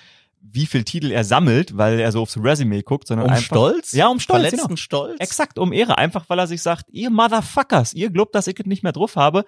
[0.51, 3.91] wie viel Titel er sammelt, weil er so aufs Resümee guckt, sondern Um einfach Stolz?
[3.93, 4.77] Ja, um Stolz, Verletzten genau.
[4.77, 5.19] Stolz?
[5.19, 5.97] Exakt, um Ehre.
[5.97, 9.15] Einfach, weil er sich sagt, ihr Motherfuckers, ihr glaubt, dass ich es nicht mehr drauf
[9.15, 9.45] habe.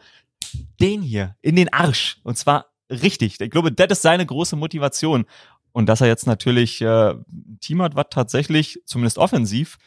[0.79, 2.17] Den hier, in den Arsch.
[2.23, 3.39] Und zwar richtig.
[3.39, 5.25] Ich glaube, das ist seine große Motivation.
[5.71, 9.77] Und dass er jetzt natürlich äh, ein Team hat, was tatsächlich, zumindest offensiv,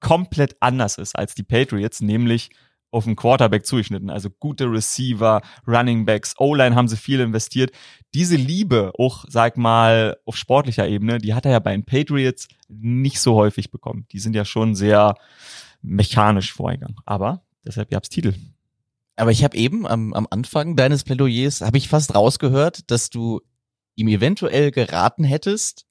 [0.00, 2.50] komplett anders ist als die Patriots, nämlich
[2.90, 4.10] auf den Quarterback zugeschnitten.
[4.10, 7.70] Also gute Receiver, Running Backs, O-Line haben sie viel investiert.
[8.14, 12.48] Diese Liebe, auch, sag mal, auf sportlicher Ebene, die hat er ja bei den Patriots
[12.68, 14.06] nicht so häufig bekommen.
[14.12, 15.14] Die sind ja schon sehr
[15.82, 16.96] mechanisch vorgegangen.
[17.06, 18.34] Aber deshalb gab's Titel.
[19.16, 23.40] Aber ich habe eben am, am Anfang deines Plädoyers, habe ich fast rausgehört, dass du
[23.94, 25.86] ihm eventuell geraten hättest,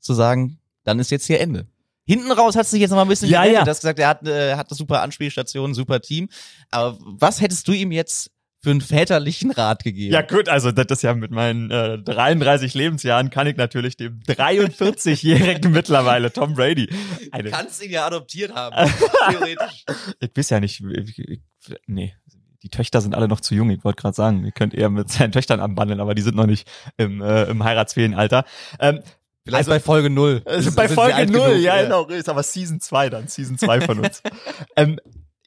[0.00, 1.68] zu sagen, dann ist jetzt hier Ende.
[2.06, 3.64] Hinten raus hat sich jetzt noch mal ein bisschen Ja, ja.
[3.64, 6.28] Du hast gesagt, er hat, äh, hat eine super Anspielstation, super Team.
[6.70, 8.30] Aber was hättest du ihm jetzt
[8.62, 10.12] für einen väterlichen Rat gegeben?
[10.12, 14.20] Ja gut, also das ist ja mit meinen äh, 33 Lebensjahren kann ich natürlich dem
[14.20, 16.86] 43-jährigen mittlerweile Tom Brady.
[16.86, 16.96] du
[17.32, 18.90] Eine, kannst ihn ja adoptiert haben,
[19.30, 19.84] theoretisch.
[20.20, 21.40] ich weiß ja nicht, ich, ich,
[21.86, 22.14] nee,
[22.62, 23.70] die Töchter sind alle noch zu jung.
[23.70, 26.46] Ich wollte gerade sagen, ihr könnt eher mit seinen Töchtern anbandeln, aber die sind noch
[26.46, 28.44] nicht im, äh, im heiratsfähigen Alter.
[28.80, 29.00] Ähm,
[29.46, 30.42] Vielleicht bei Folge null.
[30.46, 34.00] Also bei Folge null, genug, ja, genau, ist aber Season 2 dann, Season 2 von
[34.00, 34.22] uns.
[34.76, 34.98] ähm,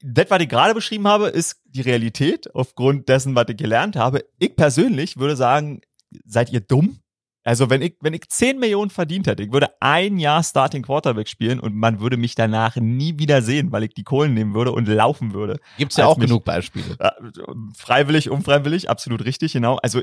[0.01, 4.23] das, was ich gerade beschrieben habe, ist die Realität aufgrund dessen, was ich gelernt habe.
[4.39, 5.81] Ich persönlich würde sagen,
[6.25, 6.99] seid ihr dumm?
[7.43, 11.27] Also wenn ich, wenn ich 10 Millionen verdient hätte, ich würde ein Jahr Starting Quarterback
[11.27, 14.71] spielen und man würde mich danach nie wieder sehen, weil ich die Kohlen nehmen würde
[14.71, 15.59] und laufen würde.
[15.77, 16.97] Gibt's ja auch mich- genug Beispiele.
[16.99, 17.13] Ja,
[17.75, 19.77] Freiwillig, unfreiwillig, absolut richtig, genau.
[19.77, 20.01] Also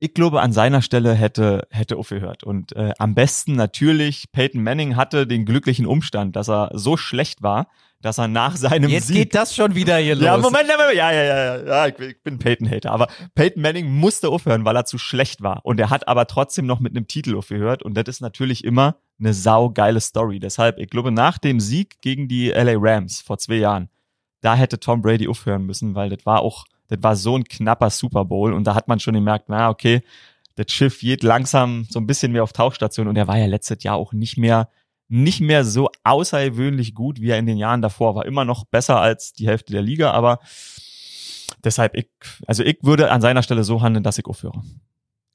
[0.00, 2.44] ich glaube, an seiner Stelle hätte, hätte aufgehört.
[2.44, 7.42] Und äh, am besten natürlich, Peyton Manning hatte den glücklichen Umstand, dass er so schlecht
[7.42, 7.68] war,
[8.04, 10.24] dass er nach seinem Jetzt Sieg geht das schon wieder hier los.
[10.24, 13.90] ja, Moment, Moment, ja, ja, ja, ja, ja, ich, ich bin Peyton-Hater, aber Peyton Manning
[13.90, 15.60] musste aufhören, weil er zu schlecht war.
[15.64, 18.96] Und er hat aber trotzdem noch mit einem Titel aufgehört und das ist natürlich immer
[19.18, 20.38] eine saugeile Story.
[20.38, 23.88] Deshalb, ich glaube, nach dem Sieg gegen die LA Rams vor zwei Jahren,
[24.42, 27.90] da hätte Tom Brady aufhören müssen, weil das war auch, das war so ein knapper
[27.90, 30.02] Super Bowl und da hat man schon gemerkt, na, okay,
[30.56, 33.82] das Schiff geht langsam so ein bisschen mehr auf Tauchstation und er war ja letztes
[33.82, 34.68] Jahr auch nicht mehr
[35.08, 38.24] nicht mehr so außergewöhnlich gut, wie er in den Jahren davor war.
[38.24, 40.38] Immer noch besser als die Hälfte der Liga, aber
[41.62, 42.08] deshalb, ich,
[42.46, 44.62] also ich würde an seiner Stelle so handeln, dass ich aufhöre.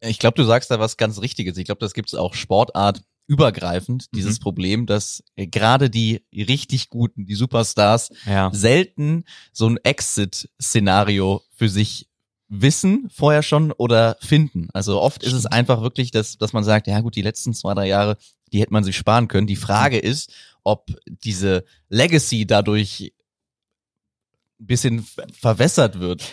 [0.01, 1.57] Ich glaube, du sagst da was ganz Richtiges.
[1.57, 4.43] Ich glaube, das gibt es auch Sportart übergreifend, dieses Mhm.
[4.43, 8.49] Problem, dass gerade die richtig guten, die Superstars, Ja.
[8.51, 12.07] selten so ein Exit-Szenario für sich
[12.47, 14.69] wissen vorher schon oder finden.
[14.73, 17.73] Also oft ist es einfach wirklich, dass, dass man sagt, ja gut, die letzten zwei,
[17.73, 18.17] drei Jahre,
[18.53, 19.45] die hätte man sich sparen können.
[19.45, 20.31] Die Frage ist,
[20.63, 23.11] ob diese Legacy dadurch
[24.61, 26.23] ein bisschen ver- verwässert wird.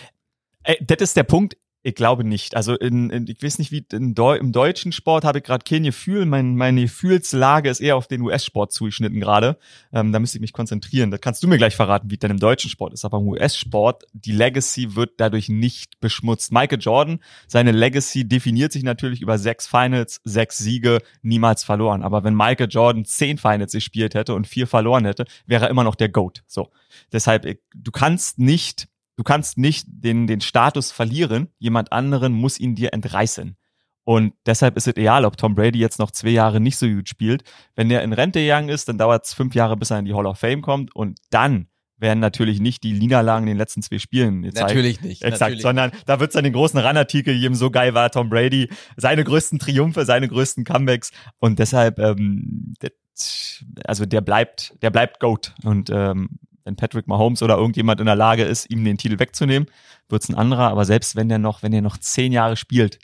[0.63, 1.57] Ey, das ist der Punkt.
[1.83, 2.55] Ich glaube nicht.
[2.57, 5.63] Also in, in ich weiß nicht, wie in Deu im deutschen Sport habe ich gerade
[5.63, 6.25] kein Gefühl.
[6.25, 9.57] Mein, meine Gefühlslage ist eher auf den US-Sport zugeschnitten gerade.
[9.93, 11.11] Ähm, da müsste ich mich konzentrieren.
[11.11, 13.05] Das kannst du mir gleich verraten, wie denn im deutschen Sport ist.
[13.05, 16.51] Aber im US-Sport, die Legacy wird dadurch nicht beschmutzt.
[16.51, 22.01] Michael Jordan, seine Legacy definiert sich natürlich über sechs Finals, sechs Siege, niemals verloren.
[22.03, 25.85] Aber wenn Michael Jordan zehn Finals gespielt hätte und vier verloren hätte, wäre er immer
[25.85, 26.43] noch der GOAT.
[26.47, 26.69] So.
[27.13, 31.49] Deshalb, ich- du kannst nicht Du kannst nicht den, den Status verlieren.
[31.57, 33.57] Jemand anderen muss ihn dir entreißen.
[34.03, 37.09] Und deshalb ist es egal, ob Tom Brady jetzt noch zwei Jahre nicht so gut
[37.09, 37.43] spielt.
[37.75, 40.13] Wenn er in Rente gegangen ist, dann dauert es fünf Jahre, bis er in die
[40.13, 40.95] Hall of Fame kommt.
[40.95, 44.67] Und dann werden natürlich nicht die Niederlagen in den letzten zwei Spielen gezeigt.
[44.67, 45.23] Natürlich nicht.
[45.23, 45.61] Exakt, natürlich.
[45.61, 49.23] sondern da wird es dann den großen Ranartikel geben, so geil war Tom Brady, seine
[49.23, 55.55] größten Triumphe, seine größten Comebacks und deshalb, ähm, das, also der bleibt, der bleibt GOAT
[55.63, 59.69] und ähm, wenn Patrick Mahomes oder irgendjemand in der Lage ist, ihm den Titel wegzunehmen,
[60.09, 62.99] wird's ein anderer, aber selbst wenn der noch, wenn er noch zehn Jahre spielt,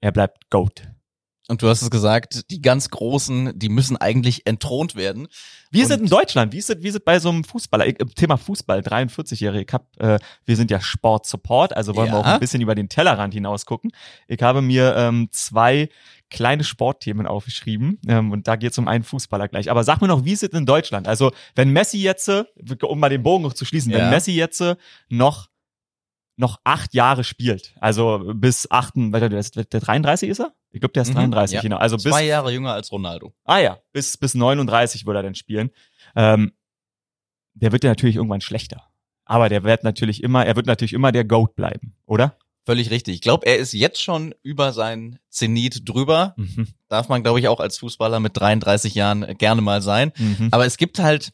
[0.00, 0.88] er bleibt GOAT.
[1.48, 5.28] Und du hast es gesagt, die ganz Großen, die müssen eigentlich entthront werden.
[5.70, 6.52] Wie ist es in Deutschland?
[6.52, 7.86] Wie ist es, wie ist es bei so einem Fußballer?
[7.86, 9.64] Äh, Thema Fußball, 43-Jährige.
[9.68, 12.20] Ich hab, äh, wir sind ja Sport-Support, also wollen wir Ja.
[12.20, 13.92] auch ein bisschen über den Tellerrand hinaus gucken.
[14.26, 15.88] Ich habe mir ähm, zwei
[16.30, 19.70] kleine Sportthemen aufgeschrieben ähm, und da geht es um einen Fußballer gleich.
[19.70, 21.06] Aber sag mir noch, wie ist es in Deutschland?
[21.06, 22.42] Also wenn Messi jetzt, äh,
[22.82, 23.98] um mal den Bogen noch zu schließen, Ja.
[23.98, 24.74] wenn Messi jetzt äh,
[25.08, 25.46] noch
[26.36, 30.52] noch acht Jahre spielt, also bis achten, weil der, der, der 33 ist er?
[30.70, 31.60] Ich glaube, der ist Mhm, 33, ja.
[31.62, 31.76] genau.
[31.78, 33.32] Also bis Zwei Jahre jünger als Ronaldo.
[33.44, 35.70] Ah ja, bis, bis 39 würde er dann spielen.
[36.14, 36.52] Ähm,
[37.54, 38.82] der wird ja natürlich irgendwann schlechter.
[39.24, 42.36] Aber der wird natürlich immer, er wird natürlich immer der GOAT bleiben, oder?
[42.66, 43.14] Völlig richtig.
[43.14, 46.34] Ich glaube, er ist jetzt schon über sein Zenit drüber.
[46.36, 46.68] Mhm.
[46.88, 50.12] Darf man, glaube ich, auch als Fußballer mit 33 Jahren gerne mal sein.
[50.18, 50.48] Mhm.
[50.50, 51.32] Aber es gibt halt,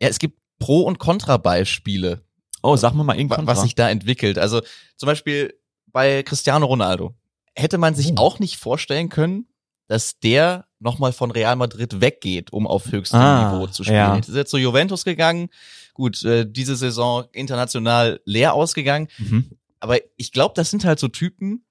[0.00, 2.22] ja, es gibt Pro- und Kontrabeispiele,
[2.62, 3.46] Oh, sag mal mal wa- irgendwann.
[3.46, 4.38] was sich da entwickelt.
[4.38, 4.60] Also
[4.96, 5.54] zum Beispiel
[5.86, 7.14] bei Cristiano Ronaldo.
[7.54, 8.16] Hätte man sich Oh.
[8.18, 9.46] auch nicht vorstellen können,
[9.88, 13.96] dass der nochmal von Real Madrid weggeht, um auf höchstem Ah, Niveau zu spielen.
[13.96, 14.16] ja.
[14.16, 15.48] Jetzt ist er zu Juventus gegangen.
[15.94, 19.08] Gut, äh, diese Saison international leer ausgegangen.
[19.18, 19.50] mhm.
[19.80, 21.64] Aber ich glaube, das sind halt so Typen,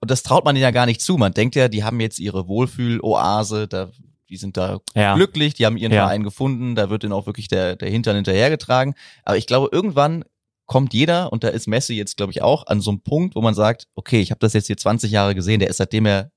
[0.00, 1.16] und das traut man ihnen ja gar nicht zu.
[1.16, 3.90] Man denkt ja, die haben jetzt ihre Wohlfühl-Oase, da,
[4.28, 5.14] die sind da Ja.
[5.14, 6.04] glücklich, die haben ihren Ja.
[6.06, 8.94] Verein gefunden, da wird ihnen auch wirklich der, der Hintern hinterhergetragen.
[9.24, 10.24] Aber ich glaube, irgendwann
[10.66, 13.42] kommt jeder, und da ist Messi jetzt, glaube ich, auch, an so einem Punkt, wo
[13.42, 16.30] man sagt, okay, ich habe das jetzt hier 20 Jahre gesehen, der ist seitdem er,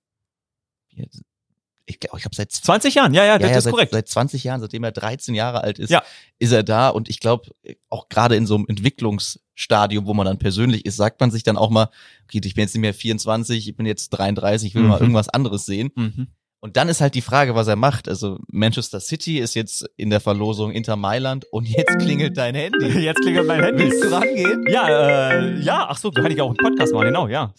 [1.89, 3.91] ich glaube, ich habe seit 20 Jahren, ja, ja, das ja, ja, ist seit, korrekt.
[3.93, 6.03] seit 20 Jahren, seitdem er 13 Jahre alt ist, Ja.
[6.37, 6.89] ist er da.
[6.89, 7.51] Und ich glaube,
[7.89, 11.55] auch gerade in so einem Entwicklungsstadium, wo man dann persönlich ist, sagt man sich dann
[11.55, 11.89] auch mal,
[12.25, 14.87] okay, ich bin jetzt nicht mehr 24, ich bin jetzt 33, ich will Mhm.
[14.89, 15.91] mal irgendwas anderes sehen.
[15.95, 16.27] mhm.
[16.67, 18.09] Und dann ist halt die Frage, was er macht.
[18.09, 22.87] Also Manchester City ist jetzt in der Verlosung Inter Mailand und jetzt klingelt dein Handy.
[23.05, 23.85] Jetzt klingelt mein Handy.
[23.85, 24.65] Willst du rangehen?
[24.67, 27.53] Ja, äh, ja, ach so, kann ich auch einen Podcast machen, genau, ja.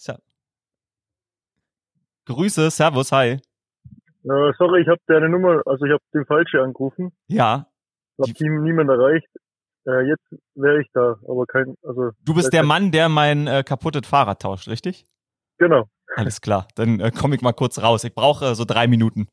[2.25, 3.29] Grüße, Servus, hi.
[3.29, 3.39] Äh,
[4.59, 7.11] sorry, ich habe deine Nummer, also ich habe den falsche angerufen.
[7.25, 7.65] Ja,
[8.19, 9.27] Hab nie, niemand erreicht.
[9.87, 13.63] Äh, jetzt wäre ich da, aber kein, also du bist der Mann, der mein äh,
[13.63, 15.07] kaputtes Fahrrad tauscht, richtig?
[15.57, 15.89] genau.
[16.15, 18.03] Alles klar, dann äh, komme ich mal kurz raus.
[18.03, 19.27] Ich brauche äh, so drei Minuten.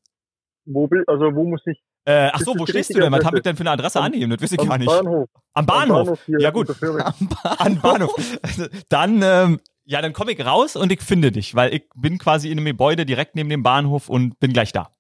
[0.67, 1.81] Wo will, also wo muss ich?
[2.05, 3.13] Äh, ach so, wo stehst du denn?
[3.13, 4.31] Was habe ich denn für eine Adresse Am- angegeben?
[4.31, 4.87] Das weiß ich Am gar nicht.
[4.89, 5.29] Bahnhof.
[5.55, 6.25] Am Bahnhof.
[6.27, 6.69] hier Ja, gut.
[6.69, 7.03] Föhring.
[7.59, 8.15] An Bahnhof.
[8.89, 12.51] Dann, ähm, Ja, dann komme ich raus und ich finde dich, weil ich bin quasi
[12.51, 14.91] in einem Gebäude direkt neben dem Bahnhof und bin gleich da.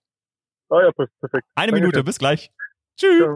[0.68, 1.46] Ah ja, perfekt.
[1.54, 2.04] Eine Danke Minute, schön.
[2.04, 2.50] bis gleich.
[2.96, 3.20] Tschüss.
[3.20, 3.34] Ja.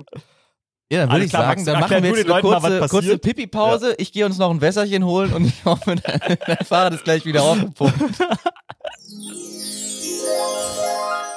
[0.93, 3.19] Ja, dann würde ich sagen, Max, dann machen wir jetzt eine kurze, kurze.
[3.19, 3.95] Pipi-Pause.
[3.99, 7.25] Ich gehe uns noch ein Wässerchen holen und ich hoffe, dein, dein Fahrrad ist gleich
[7.25, 7.95] wieder aufgepumpt.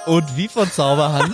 [0.06, 1.34] Und wie von Zauberhand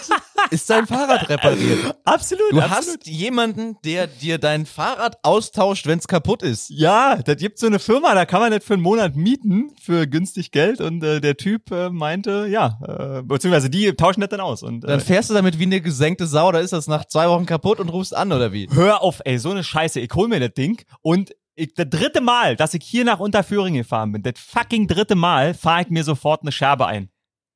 [0.51, 1.95] ist dein Fahrrad repariert.
[2.05, 2.99] Absolut, Du absolut.
[2.99, 6.69] hast jemanden, der dir dein Fahrrad austauscht, wenn es kaputt ist.
[6.69, 10.05] Ja, das gibt so eine Firma, da kann man das für einen Monat mieten für
[10.05, 14.39] günstig Geld und äh, der Typ äh, meinte, ja, äh, beziehungsweise die tauschen das dann
[14.39, 17.05] aus und Dann äh, fährst du damit wie eine gesenkte Sau, da ist das nach
[17.05, 18.67] zwei Wochen kaputt und rufst an, oder wie?
[18.71, 22.21] hör auf, ey, so eine Scheiße, ich hol mir das Ding und ich, das dritte
[22.21, 26.03] Mal, dass ich hier nach Unterföhring gefahren bin, das fucking dritte Mal, fahre ich mir
[26.03, 27.09] sofort eine Scherbe ein.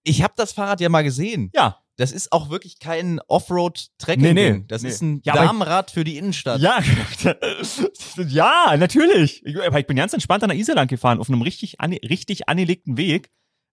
[0.04, 1.50] Ich habe das Fahrrad ja mal gesehen.
[1.56, 4.34] Ja, Das ist auch wirklich kein Offroad-Trekking.
[4.34, 4.90] Nee, nee, das nee.
[4.90, 6.60] ist ein Ja, Damenrad für die Innenstadt.
[6.60, 6.80] ja,
[8.28, 9.46] ja, natürlich.
[9.46, 12.50] Ich, ich bin ganz entspannt an der Isar lang gefahren, auf einem richtig, ane, richtig
[12.50, 13.30] angelegten Weg.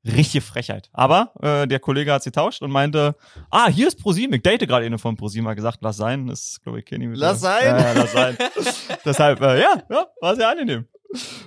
[0.07, 0.89] Richtige Frechheit.
[0.95, 3.16] Aber äh, der Kollege hat sie tauscht und meinte,
[3.51, 4.35] ah, hier ist ProSieben.
[4.35, 6.26] Ich date gerade eine von ProSieben, hat gesagt, lass sein.
[6.26, 7.07] Das ist, glaube ich, Kenny.
[7.12, 7.64] Lass sein?
[7.66, 8.39] Ja, ja, lass sein.
[9.05, 10.87] Deshalb, äh, ja, ja, war sehr angenehm.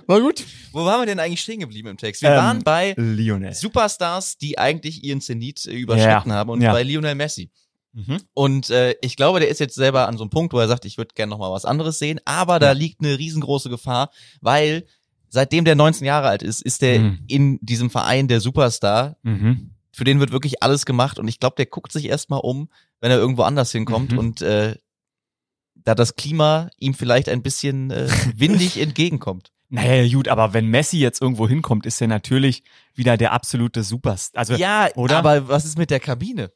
[0.06, 0.44] War gut.
[0.72, 2.22] Wo waren wir denn eigentlich stehen geblieben im Text?
[2.22, 3.54] Wir Ähm, waren bei Lionel.
[3.54, 6.72] Superstars, die eigentlich ihren Zenit äh, überschritten Ja, haben und ja.
[6.72, 7.50] bei Lionel Messi.
[7.92, 8.18] Mhm.
[8.34, 10.84] Und äh, ich glaube, der ist jetzt selber an so einem Punkt, wo er sagt,
[10.84, 14.10] ich würde gerne noch mal was anderes sehen, aber da liegt eine riesengroße Gefahr,
[14.40, 14.84] weil
[15.30, 17.18] seitdem der 19 Jahre alt ist, ist der Mhm.
[17.28, 19.16] in diesem Verein der Superstar.
[19.22, 19.70] Mhm.
[19.92, 22.68] Für den wird wirklich alles gemacht und ich glaube, der guckt sich erstmal um,
[23.00, 24.18] wenn er irgendwo anders hinkommt Mhm.
[24.18, 24.74] und äh,
[25.84, 29.52] da das Klima ihm vielleicht ein bisschen äh, windig entgegenkommt.
[29.70, 32.62] Naja, gut, aber wenn Messi jetzt irgendwo hinkommt, ist er natürlich
[32.94, 34.38] wieder der absolute Superstar.
[34.38, 35.16] Also, Ja, oder?
[35.18, 36.52] aber was ist mit der Kabine?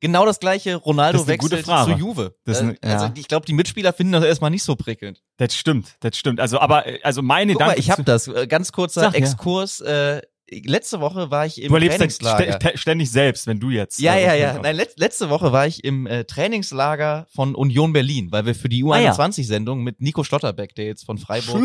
[0.00, 2.36] Genau das gleiche, Ronaldo Das eine wechselt zu Juve.
[2.44, 3.12] Das ist Äh, ein- also ja.
[3.16, 5.22] ich glaube, die Mitspieler finden das erstmal nicht so prickelnd.
[5.38, 6.38] das stimmt, das stimmt.
[6.40, 8.28] Also, aber, äh, also meine Guck mal, Gedanken ich habe das.
[8.28, 9.18] Äh, Ganz kurzer Sag, ja.
[9.18, 9.80] Exkurs.
[9.80, 12.58] Äh, letzte Woche war ich im Du Trainingslager.
[12.58, 14.00] st- ständig selbst, wenn du jetzt.
[14.00, 14.58] ja, äh, ja, ja.
[14.62, 18.68] Nein, let letzte Woche war ich im äh, Trainingslager von Union Berlin, weil wir für
[18.68, 19.12] die Ah, ja.
[19.12, 21.60] U21-Sendung mit Nico Schlotterbeck, der jetzt von Freiburg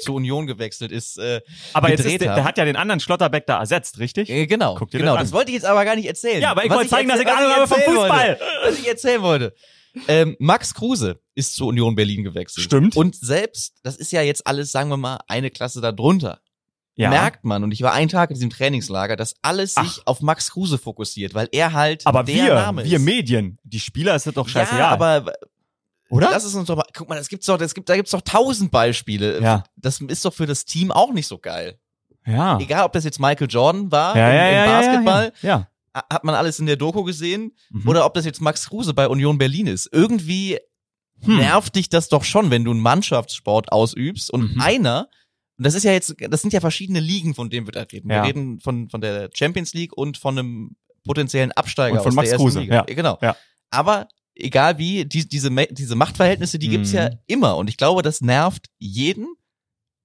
[0.00, 1.40] zu Union gewechselt ist, äh,
[1.72, 4.30] Aber jetzt ist der, der hat ja den anderen Schlotterbeck da ersetzt, richtig?
[4.30, 5.12] äh, genau, Guck dir genau.
[5.12, 5.24] das an.
[5.26, 6.40] Das wollte ich jetzt aber gar nicht erzählen.
[6.42, 8.28] Ja, aber ich wollte zeigen, dass ich was habe vom Fußball.
[8.28, 9.54] Wollte, was ich erzählen wollte.
[10.06, 12.64] Ähm, Max Kruse ist zu Union Berlin gewechselt.
[12.64, 12.96] Stimmt.
[12.96, 16.40] Und selbst, das ist ja jetzt alles, sagen wir mal, eine Klasse darunter.
[17.00, 17.10] Ja.
[17.10, 20.06] merkt man, und ich war einen Tag in diesem Trainingslager, dass alles sich Ach.
[20.06, 23.02] auf Max Kruse fokussiert, weil er halt aber der wir, Name wir ist.
[23.04, 24.92] Medien, die Spieler ist das doch ja, scheißegal.
[24.92, 25.32] aber
[26.10, 26.30] oder?
[26.30, 28.20] lass es uns doch mal, guck mal, das gibt's doch, das gibt, da gibt's doch
[28.22, 29.40] tausend Beispiele.
[29.42, 29.64] Ja.
[29.76, 31.78] Das ist doch für das Team auch nicht so geil.
[32.26, 32.58] ja.
[32.58, 35.68] Egal, ob das jetzt Michael Jordan war Ja, im, ja, im ja, Basketball, Ja, ja.
[35.94, 37.88] ha- hat man alles in der Doku gesehen, Mhm.
[37.88, 39.88] oder ob das jetzt Max Kruse bei Union Berlin ist.
[39.92, 40.58] Irgendwie
[41.22, 41.36] Hm.
[41.36, 44.60] nervt dich das doch schon, wenn du einen Mannschaftssport ausübst und Mhm.
[44.60, 45.08] einer,
[45.60, 48.08] und das ist ja jetzt, das sind ja verschiedene Ligen, von denen wir da reden.
[48.10, 48.22] Ja.
[48.22, 52.14] Wir reden von, von der Champions League und von einem potenziellen Absteiger Und von aus
[52.14, 52.74] Max der ersten Kruse, Liga.
[52.76, 52.82] ja.
[52.94, 53.18] Genau.
[53.20, 53.36] Ja.
[53.68, 56.96] Aber egal wie, die, diese, diese Machtverhältnisse, die gibt's Mhm.
[56.96, 57.58] ja immer.
[57.58, 59.26] Und ich glaube, das nervt jeden,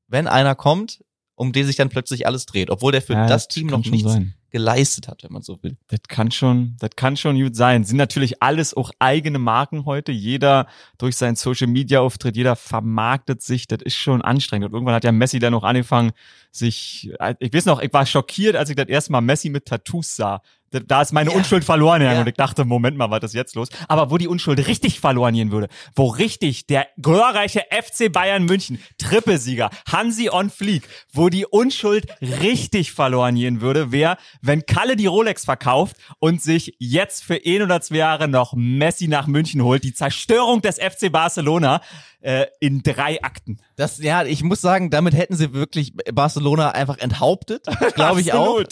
[0.08, 3.48] wenn einer kommt, um den sich dann plötzlich alles dreht, obwohl der für Ja, das
[3.48, 4.34] Team kann noch nichts sein.
[4.52, 5.76] Geleistet hat, wenn man so will.
[5.90, 7.84] Das kann schon, das kann schon gut sein.
[7.84, 10.12] Sind natürlich alles auch eigene Marken heute.
[10.12, 10.68] Jeder
[10.98, 13.68] durch seinen Social Media Auftritt, jeder vermarktet sich.
[13.68, 14.68] Das ist schon anstrengend.
[14.68, 16.12] Und irgendwann hat ja Messi dann noch angefangen,
[16.52, 20.16] sich, ich weiß noch, ich war schockiert, als ich das erste Mal Messi mit Tattoos
[20.16, 20.42] sah.
[20.72, 21.36] Da- Da ist meine Ja.
[21.38, 22.22] Unschuld verloren gegangen Ja.
[22.22, 23.68] und ich dachte, Moment mal, was ist jetzt los?
[23.88, 28.80] Aber wo die Unschuld richtig verloren gehen würde, wo richtig der glorreiche FC Bayern München,
[28.98, 30.84] Trippelsieger, Hansi on Fleek,
[31.14, 36.76] wo die Unschuld richtig verloren gehen würde, wäre, wenn Kalle die Rolex verkauft und sich
[36.80, 41.12] jetzt für ein oder zwei Jahre noch Messi nach München holt, die Zerstörung des FC
[41.12, 41.82] Barcelona
[42.22, 43.58] äh, in drei Akten.
[43.76, 47.66] Das, ja, ich muss sagen, damit hätten sie wirklich Barcelona einfach enthauptet.
[47.96, 48.64] Glaube ich auch.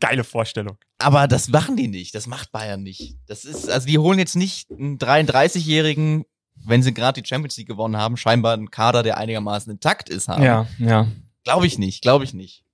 [0.00, 0.78] Geile Vorstellung.
[0.98, 2.14] Aber das machen die nicht.
[2.14, 3.16] Das macht Bayern nicht.
[3.26, 7.68] Das ist, also die holen jetzt nicht einen 33-Jährigen, wenn sie gerade die Champions League
[7.68, 10.42] gewonnen haben, scheinbar einen Kader, der einigermaßen intakt ist, haben.
[10.78, 11.06] ja.
[11.44, 12.64] Glaube ich nicht, glaube ich nicht.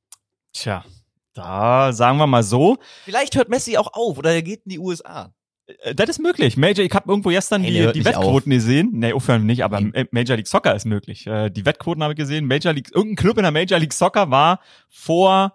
[0.53, 0.85] Tja,
[1.35, 4.79] da sagen wir mal so, Vielleicht hört Messi auch auf oder er geht in die
[4.79, 5.35] USA.
[5.67, 6.57] Äh, Das ist möglich.
[6.57, 8.91] Major, ich habe irgendwo gestern Hey, die, die Wettquoten gesehen.
[8.93, 11.27] Nee, aufhören nicht, aber äh, Major League Soccer ist möglich.
[11.27, 12.47] Äh, Die Wettquoten habe ich gesehen.
[12.47, 15.55] Major League, irgendein Club in der Major League Soccer war vor,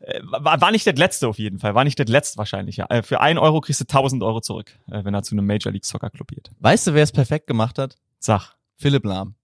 [0.00, 2.76] äh, war, war nicht das letzte auf jeden Fall, war nicht das letzte wahrscheinlich.
[2.76, 3.02] Ja.
[3.02, 6.10] Für einen Euro kriegst du 1000 Euro zurück, wenn er zu einem Major League Soccer
[6.10, 6.50] Club geht.
[6.60, 7.96] Weißt du, wer es perfekt gemacht hat?
[8.18, 8.54] Sag.
[8.76, 9.34] Philipp Lahm.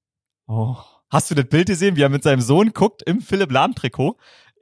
[0.47, 0.77] Oh.
[1.09, 4.17] Hast du das Bild gesehen, wie er mit seinem Sohn guckt im Philipp Lahm Trikot?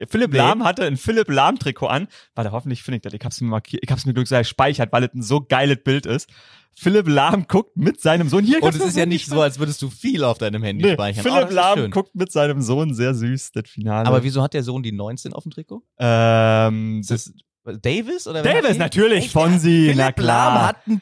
[0.07, 0.37] Philipp Nee.
[0.37, 2.07] Lahm hatte ein Philipp Lahm Trikot an.
[2.35, 3.13] Warte, hoffentlich finde ich das.
[3.13, 3.83] Ich hab's mir markiert.
[3.83, 6.29] Ich hab's mir glücklich gespeichert, weil es ein so geiles Bild ist.
[6.73, 8.63] Philipp Lahm guckt mit seinem Sohn hier.
[8.63, 11.23] Und es ist ja nicht so, als würdest du viel auf deinem Handy Nee, speichern.
[11.23, 14.07] Philipp Oh, Lahm guckt mit seinem Sohn sehr süß das Finale.
[14.07, 15.83] Aber wieso hat der Sohn die 19 auf dem Trikot?
[15.99, 17.33] ähm, das
[17.81, 19.29] Davis oder Davis natürlich?
[19.31, 20.55] Fonsi, Philipp na klar.
[20.55, 21.01] Lahm hat ein,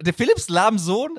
[0.00, 1.18] der Philipps Lahms Sohn,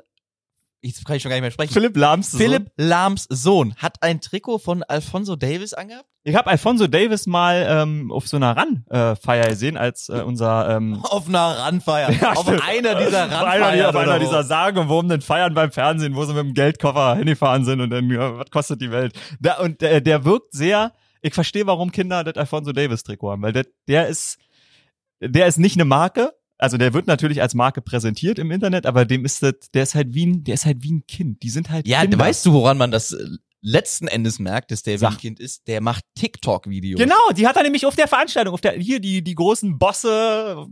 [0.81, 1.73] jetzt kann ich schon gar nicht mehr sprechen.
[1.73, 2.39] Philipp Lahms Sohn.
[2.39, 6.05] Philipp Lahms Sohn hat ein Trikot von Alfonso Davis angehabt?
[6.23, 10.99] Ich habe Alfonso Davis mal ähm, auf so einer Run-Feier gesehen, als äh, unser ähm,
[11.03, 12.11] Auf einer Randfeier.
[12.11, 12.61] Ja, auf stimmt.
[12.67, 13.85] einer dieser auf einer, Randfeiern.
[13.85, 17.89] auf einer dieser sagenumwobenen Feiern beim Fernsehen, wo sie mit dem Geldkoffer hingefahren sind und
[17.89, 19.13] dann, ja, was kostet die Welt?
[19.39, 23.41] Der, und der, der wirkt sehr, ich verstehe, warum Kinder das Alfonso Davis Trikot haben,
[23.41, 24.37] weil der, der ist,
[25.21, 29.05] der ist nicht eine Marke, also der wird natürlich als Marke präsentiert im Internet, aber
[29.05, 31.41] dem ist das, der ist halt wie ein, der ist halt wie ein Kind.
[31.41, 32.19] Die sind halt Ja, Kinder.
[32.19, 33.25] weißt du, woran man das äh,
[33.61, 35.67] letzten Endes merkt, dass der wie ein Kind ist?
[35.67, 36.97] Der macht TikTok-Videos.
[36.99, 40.65] Genau, die hat er nämlich auf der Veranstaltung, auf der hier die die großen Bosse,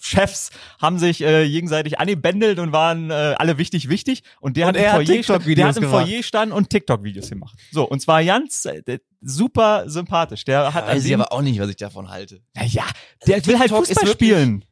[0.00, 4.78] Chefs haben sich äh, gegenseitig angebändelt und waren äh, alle wichtig wichtig und der Und
[4.78, 6.06] hat im Foyer stand- TikTok-Videos der hat im gemacht.
[6.08, 7.58] Foyer stand und TikTok Videos gemacht.
[7.70, 10.44] So, und zwar ganz äh, super sympathisch.
[10.44, 12.40] Der hat an Weiß ich aber auch nicht, was ich davon halte.
[12.54, 12.84] naja,
[13.26, 14.64] der will halt TikTok ist Fußball spielen.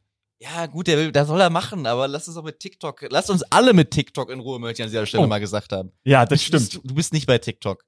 [0.43, 3.29] Ja, gut, der will, das soll er machen, aber lass uns auch mit TikTok, lass
[3.29, 5.27] uns alle mit TikTok in Ruhe, möchte ich an dieser Stelle Oh.
[5.27, 5.91] mal gesagt haben.
[6.03, 6.81] Ja, das Du stimmt.
[6.89, 7.83] Du bist nicht bei TikTok.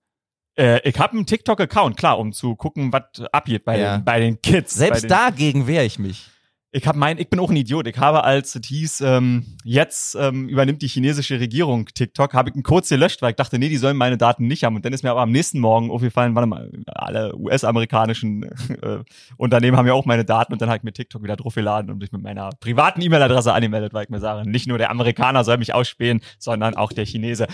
[0.56, 3.02] Äh, ich habe einen TikTok Account, klar, um zu gucken, was
[3.32, 3.98] abgeht bei Ja.
[3.98, 4.76] den bei den Kids.
[4.76, 6.30] Selbst den, dagegen wehre ich mich.
[6.76, 7.86] Ich habe mein, ich bin auch ein Idiot.
[7.86, 12.56] Ich habe, als es hieß, ähm, jetzt ähm, übernimmt die chinesische Regierung TikTok, habe ich
[12.56, 14.76] einen Kurz gelöscht, weil ich dachte, nee, die sollen meine Daten nicht haben.
[14.76, 18.44] Und dann ist mir aber am nächsten Morgen aufgefallen, warte mal, alle US-amerikanischen
[18.82, 19.04] äh,
[19.38, 22.00] Unternehmen haben ja auch meine Daten und dann habe ich mir TikTok wieder draufgeladen und
[22.00, 25.60] mich mit meiner privaten E-Mail-Adresse angemeldet, weil ich mir sage, nicht nur der Amerikaner soll
[25.60, 27.46] mich ausspähen, sondern auch der Chinese.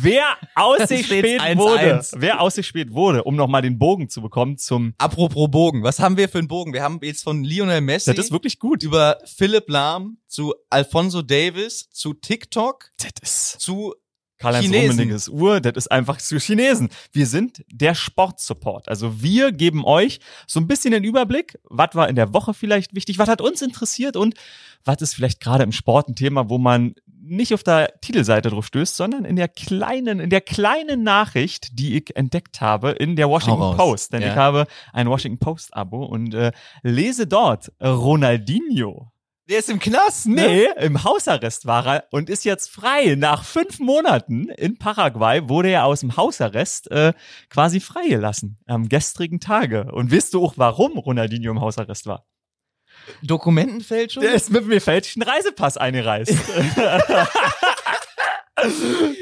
[0.00, 0.24] Wer
[0.56, 1.56] ausgespäht steht's 1-1.
[1.58, 6.16] wurde, wer ausgespäht wurde, um nochmal den Bogen zu bekommen zum, Apropos Bogen, was haben
[6.16, 6.72] wir für einen Bogen?
[6.72, 8.82] Wir haben jetzt von Lionel Messi das ist wirklich gut.
[8.82, 12.92] über Philipp Lahm zu Alfonso Davis zu TikTok
[13.58, 13.94] zu
[14.44, 14.90] Karl-Heinz.
[14.92, 16.88] Rummeniges Uhr, das ist einfach zu Chinesen.
[17.12, 18.88] Wir sind der Sportsupport.
[18.88, 22.94] Also wir geben euch so ein bisschen den Überblick, was war in der Woche vielleicht
[22.94, 24.34] wichtig, was hat uns interessiert und
[24.84, 26.94] was ist vielleicht gerade im Sport ein Thema, wo man
[27.26, 31.96] nicht auf der Titelseite drauf stößt, sondern in der kleinen, in der kleinen Nachricht, die
[31.96, 33.78] ich entdeckt habe in der Washington.
[33.78, 34.12] Post.
[34.12, 34.28] Denn Ja.
[34.32, 39.10] ich habe ein Washington Post Abo und äh, lese dort Ronaldinho
[39.50, 40.46] Der ist im Knast, ne?
[40.46, 43.14] Nee, im Hausarrest war er und ist jetzt frei.
[43.14, 47.12] Nach fünf Monaten in Paraguay wurde er aus dem Hausarrest äh,
[47.50, 49.92] quasi freigelassen am gestrigen Tage.
[49.92, 52.24] Und wisst du auch, warum Ronaldinho im Hausarrest war?
[53.22, 54.22] Dokumentenfälschung?
[54.22, 56.32] Der ist mit dem gefälschten Reisepass eingereist.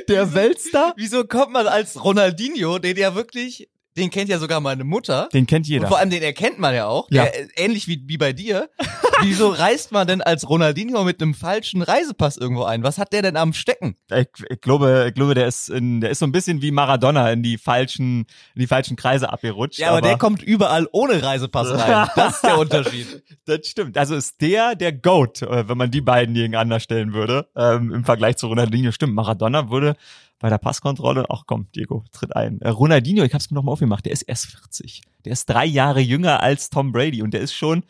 [0.09, 0.95] Der Weltstar?
[0.97, 5.29] Wieso kommt man als Ronaldinho, den ja wirklich, den kennt ja sogar meine Mutter.
[5.33, 5.89] Den kennt Und jeder.
[5.89, 7.11] vor allem den erkennt man ja auch.
[7.11, 7.25] Ja.
[7.25, 8.71] Der, äh, ähnlich wie, wie bei dir.
[9.23, 12.83] Wieso reist man denn als Ronaldinho mit einem falschen Reisepass irgendwo ein?
[12.83, 13.97] Was hat der denn am Stecken?
[14.11, 17.31] Ich, ich glaube, ich glaube, der ist in, der ist so ein bisschen wie Maradona
[17.31, 19.79] in die falschen, in die falschen Kreise abgerutscht.
[19.79, 22.09] Ja, aber, der kommt überall ohne Reisepass rein.
[22.17, 23.23] Das ist der Unterschied.
[23.45, 23.97] Das stimmt.
[23.97, 28.05] Also ist der der Goat, äh, wenn man die beiden gegeneinander stellen würde, ähm, im
[28.05, 28.93] Vergleich zu Ronaldinho.
[28.93, 29.97] Stimmt, Maradona würde
[30.43, 32.61] bei der Passkontrolle, ach komm, Diego, tritt ein.
[32.61, 35.03] Äh, Ronaldinho, ich hab's mir nochmal aufgemacht, der ist erst 40.
[35.25, 37.85] Der ist drei Jahre jünger als Tom Brady und der ist schon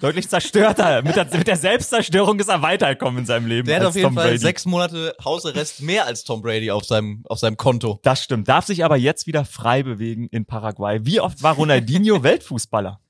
[0.00, 1.02] deutlich zerstörter.
[1.04, 4.06] mit, der, mit der Selbstzerstörung ist er weitergekommen in seinem Leben Der hat auf jeden
[4.08, 4.38] Tom Fall Brady.
[4.38, 8.00] sechs Monate Hausarrest mehr als Tom Brady auf seinem, auf seinem Konto.
[8.02, 8.48] Das stimmt.
[8.48, 11.00] Darf sich aber jetzt wieder frei bewegen in Paraguay.
[11.02, 13.00] Wie oft war Ronaldinho Weltfußballer?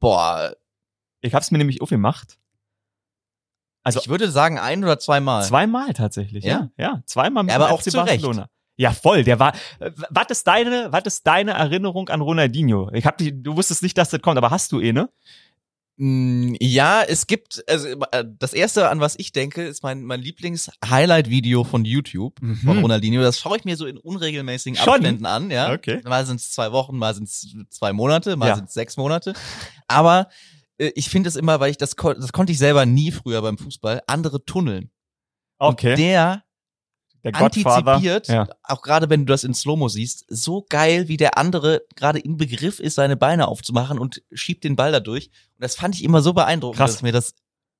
[0.00, 0.56] Boah,
[1.20, 2.36] Ich hab's mir nämlich aufgemacht.
[3.82, 5.44] Also ich würde sagen ein oder zweimal.
[5.44, 6.68] Zweimal tatsächlich, ja.
[6.76, 6.84] Ja?
[6.84, 8.08] Ja, zweimal mit Ja, aber auch FC zu Recht.
[8.22, 8.48] Barcelona.
[8.76, 9.24] Ja, voll.
[9.24, 9.54] Der war.
[9.78, 12.90] äh, Was ist deine, was ist deine Erinnerung an Ronaldinho?
[12.94, 15.08] Ich hab die, du wusstest nicht, dass das kommt, aber hast du eh ne?
[15.98, 20.20] Mm, Ja, es gibt, also äh, das erste, an was ich denke, ist mein, mein
[20.20, 22.78] Lieblings-Highlight-Video von YouTube von Mhm.
[22.82, 23.20] Ronaldinho.
[23.22, 24.94] Das schaue ich mir so in unregelmäßigen Schon?
[24.94, 25.72] Abständen an, ja.
[25.72, 26.00] Okay.
[26.04, 28.56] Mal sind es zwei Wochen, mal sind es zwei Monate, mal Ja.
[28.56, 29.34] sind es sechs Monate.
[29.88, 30.28] Aber
[30.94, 34.02] ich finde es immer, weil ich das, das konnte ich selber nie früher beim Fußball,
[34.06, 34.90] andere tunneln.
[35.58, 35.90] Okay.
[35.92, 36.44] Und der
[37.22, 38.48] der antizipiert, Ja.
[38.62, 42.38] auch gerade wenn du das in Slow-Mo siehst, so geil, wie der andere gerade im
[42.38, 45.26] Begriff ist, seine Beine aufzumachen und schiebt den Ball da durch.
[45.26, 46.92] Und das fand ich immer so beeindruckend, Krass.
[46.92, 47.34] dass ich mir das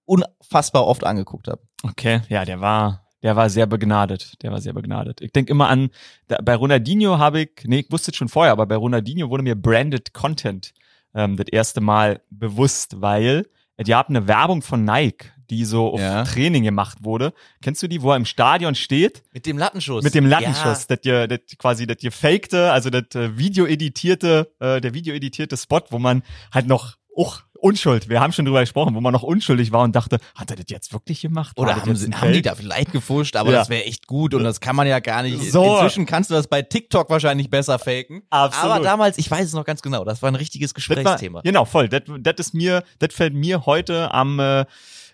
[0.04, 1.62] unfassbar oft angeguckt habe.
[1.82, 4.34] Okay, ja, der war, der war sehr begnadet.
[4.42, 5.22] Der war sehr begnadet.
[5.22, 5.88] Ich denk immer an,
[6.28, 9.42] da, bei Ronaldinho habe ich, nee, ich wusste es schon vorher, aber bei Ronaldinho wurde
[9.42, 10.72] mir Branded Content
[11.14, 13.46] ähm, das erste Mal bewusst, weil
[13.78, 16.24] die haben eine Werbung von Nike, die so auf Ja.
[16.24, 17.32] Training gemacht wurde.
[17.62, 19.22] Kennst du die, wo er im Stadion steht?
[19.32, 20.04] Mit dem Lattenschuss.
[20.04, 24.80] Mit dem Lattenschuss, das dir, das quasi, das dir fakte, also das äh, videoeditierte, äh,
[24.80, 29.00] der videoeditierte Spot, wo man halt noch, uch, Unschuld, wir haben schon drüber gesprochen, wo
[29.00, 31.58] man noch unschuldig war und dachte, hat er das jetzt wirklich gemacht?
[31.58, 33.58] Oder haben, sie, haben die da vielleicht gefuscht, aber Ja.
[33.58, 35.50] das wäre echt gut und das kann man ja gar nicht.
[35.52, 35.74] So.
[35.74, 38.22] Inzwischen kannst du das bei TikTok wahrscheinlich besser faken.
[38.30, 38.76] Absolut.
[38.76, 41.40] Aber damals, ich weiß es noch ganz genau, das war ein richtiges Das war, Gesprächsthema.
[41.42, 41.88] genau, voll.
[41.88, 44.64] Das, das ist mir, das fällt mir heute am äh,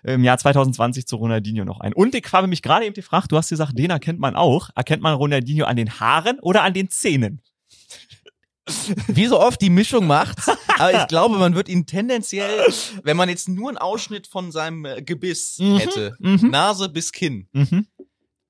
[0.03, 1.91] im Jahr 2020 zu Ronaldinho noch ein.
[1.93, 4.69] Und ich habe mich gerade eben gefragt, du hast gesagt, den erkennt man auch.
[4.75, 7.41] Erkennt man Ronaldinho an den Haaren oder an den Zähnen?
[9.07, 10.37] Wie so oft die Mischung macht,
[10.77, 12.65] aber ich glaube, man wird ihn tendenziell,
[13.03, 16.49] wenn man jetzt nur einen Ausschnitt von seinem äh, Gebiss Mhm, hätte, mhm.
[16.49, 17.87] Nase bis Kinn, Mhm.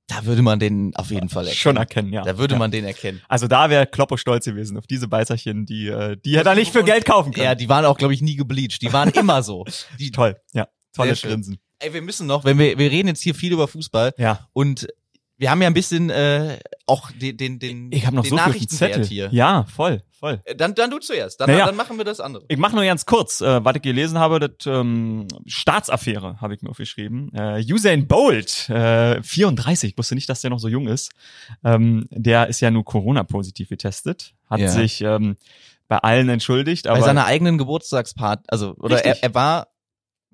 [0.08, 1.60] da würde man den auf jeden Fall erkennen.
[1.60, 2.24] Schon erkennen, ja.
[2.24, 2.60] Da würde ja.
[2.60, 3.22] man den erkennen.
[3.28, 6.72] Also da wäre Kloppo stolz gewesen auf diese Beißerchen, die, äh, die hätte er nicht
[6.72, 7.46] für Geld kaufen können.
[7.46, 8.82] Ja, die waren auch, glaube ich, nie gebleached.
[8.82, 9.66] Die waren immer so.
[10.00, 10.68] Die, Toll, ja.
[10.96, 11.16] Schön.
[11.30, 11.58] Grinsen.
[11.80, 14.48] Ey, wir müssen noch, wenn wir, wir reden jetzt hier viel über Fußball Ja.
[14.54, 14.88] und
[15.38, 18.36] wir haben ja ein bisschen äh, auch den, den, den, Ich habe noch den so
[18.38, 19.08] viel auf dem Nachrichtenwert Zettel.
[19.08, 19.30] hier.
[19.32, 20.42] Ja, voll, voll.
[20.46, 21.66] Äh, Dann, dann du zuerst, dann, Naja.
[21.66, 22.46] dann machen wir das andere.
[22.48, 26.62] Ich mache nur ganz kurz, äh, was ich gelesen habe, das ähm, Staatsaffäre habe ich
[26.62, 27.32] mir aufgeschrieben.
[27.34, 31.12] Äh, Usain Bolt, äh, 34, ich wusste nicht, dass der noch so jung ist.
[31.64, 34.70] Ähm, der ist ja nur Corona-positiv getestet, hat Ja.
[34.70, 35.36] sich ähm,
[35.88, 39.68] bei allen entschuldigt, aber Bei seiner eigenen Geburtstagsparty, also oder er, er war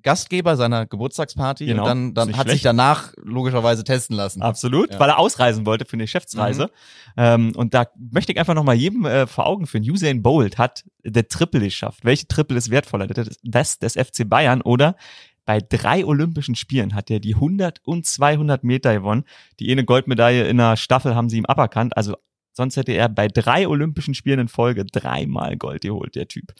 [0.04, 2.64] Gastgeber seiner Geburtstagsparty Genau, und dann, dann hat sich schlecht.
[2.66, 4.42] danach logischerweise testen lassen.
[4.42, 5.00] Absolut, Ja.
[5.00, 6.70] weil er ausreisen wollte für eine Geschäftsreise.
[7.16, 9.82] Ähm, und da möchte ich einfach noch mal jedem äh, vor Augen führen.
[9.90, 12.04] Usain Bolt hat der Triple geschafft.
[12.04, 13.06] Welche Triple ist wertvoller?
[13.08, 14.94] Das, das des FC Bayern oder
[15.46, 19.24] bei drei Olympischen Spielen hat er die 100 und 200 Meter gewonnen.
[19.58, 21.96] Die eine Goldmedaille in der Staffel haben sie ihm aberkannt.
[21.96, 22.14] Also
[22.52, 26.52] sonst hätte er bei drei Olympischen Spielen in Folge dreimal Gold geholt, der Typ.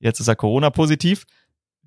[0.00, 1.24] Jetzt ist er Corona-positiv.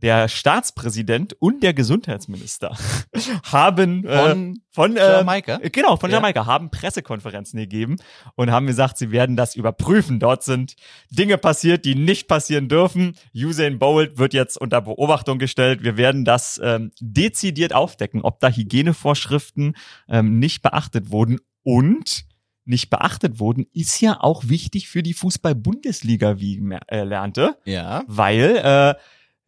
[0.05, 2.77] Der Staatspräsident und der Gesundheitsminister
[3.51, 5.57] haben äh, Von von äh, Jamaika?
[5.71, 6.17] Genau, von Ja.
[6.17, 7.95] Jamaika haben Pressekonferenzen gegeben
[8.35, 10.19] und haben gesagt, sie werden das überprüfen.
[10.19, 10.75] Dort sind
[11.09, 13.15] Dinge passiert, die nicht passieren dürfen.
[13.35, 15.81] Usain Bolt wird jetzt unter Beobachtung gestellt.
[15.83, 19.75] Wir werden das ähm, dezidiert aufdecken, ob da Hygienevorschriften
[20.07, 22.25] ähm, nicht beachtet wurden und
[22.63, 28.03] nicht beachtet wurden, ist ja auch wichtig für die Fußball-Bundesliga, wie ich äh, lernte, Ja.
[28.07, 28.93] weil äh,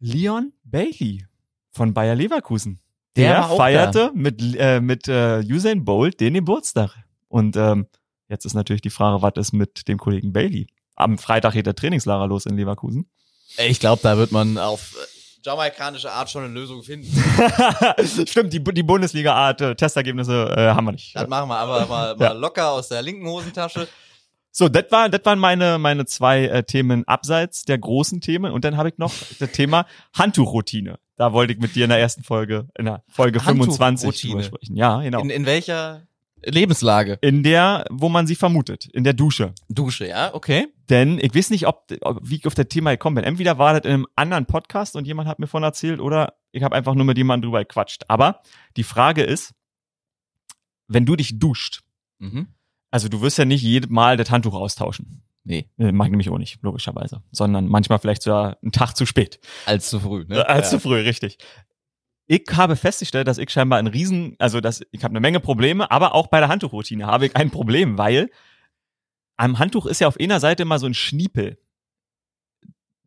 [0.00, 1.24] Leon Bailey
[1.70, 2.80] von Bayer Leverkusen,
[3.16, 6.94] Der der, feierte mit, äh, mit äh, Usain Bolt den Geburtstag.
[7.28, 7.86] Und ähm,
[8.28, 10.66] jetzt ist natürlich die Frage, was ist mit dem Kollegen Bailey?
[10.96, 13.08] Am Freitag geht der Trainingslager los in Leverkusen.
[13.58, 15.06] Ich glaube, da wird man auf äh,
[15.44, 17.06] jamaikanische Art schon eine Lösung finden.
[18.26, 21.14] Stimmt, die, die Bundesliga-Art äh, Testergebnisse äh, haben wir nicht.
[21.14, 22.32] Das machen wir aber mal, mal Ja.
[22.32, 23.88] locker aus der linken Hosentasche.
[24.50, 28.52] So, das war, das waren meine, meine zwei äh, Themen abseits der großen Themen.
[28.52, 29.86] Und dann habe ich noch das Thema
[30.16, 30.98] Handtuchroutine.
[31.16, 34.32] Da wollte ich mit dir in der ersten Folge, in der Folge 25 Handtuchroutine.
[34.32, 34.76] drüber sprechen.
[34.76, 35.20] Ja, genau.
[35.20, 36.02] In, In, in welcher
[36.44, 37.18] Lebenslage?
[37.42, 39.52] der, wo man sie vermutet, in der Dusche.
[39.68, 40.66] Dusche, ja, okay.
[40.88, 43.24] Denn ich weiß nicht, ob, ob wie ich auf das Thema gekommen bin.
[43.24, 46.62] Entweder war das in einem anderen Podcast und jemand hat mir von erzählt oder ich
[46.62, 48.04] habe einfach nur mit jemandem drüber gequatscht.
[48.08, 48.40] Aber
[48.76, 49.52] die Frage ist,
[50.86, 51.82] wenn du dich duscht,
[52.20, 52.48] Mhm.
[52.90, 55.22] Also du wirst ja nicht jedes Mal das Handtuch austauschen.
[55.44, 57.22] Nee, Äh, Mach ich nämlich auch nicht, logischerweise.
[57.30, 59.40] Sondern manchmal vielleicht sogar einen Tag zu spät.
[59.66, 60.24] als zu früh.
[60.28, 60.38] Ne?
[60.38, 60.78] Äh, als ja.
[60.78, 61.38] zu früh, richtig.
[62.26, 65.90] Ich habe festgestellt, dass ich scheinbar ein Riesen, also dass ich habe eine Menge Probleme,
[65.90, 68.30] aber auch bei der Handtuchroutine habe ich ein Problem, weil
[69.38, 71.56] am Handtuch ist ja auf einer Seite immer so ein Schniepel.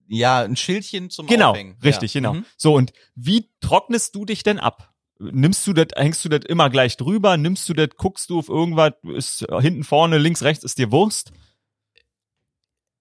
[0.07, 1.77] ja, ein Schildchen zum Genau, Aufhängen.
[1.83, 2.19] richtig, ja.
[2.19, 2.33] genau.
[2.33, 2.45] Mhm.
[2.57, 4.90] So und wie trocknest du dich denn ab?
[5.31, 7.37] Nimmst du das, hängst du das immer gleich drüber?
[7.37, 11.31] Nimmst du das, guckst du auf irgendwas, ist hinten vorne, links, rechts, ist dir Wurst?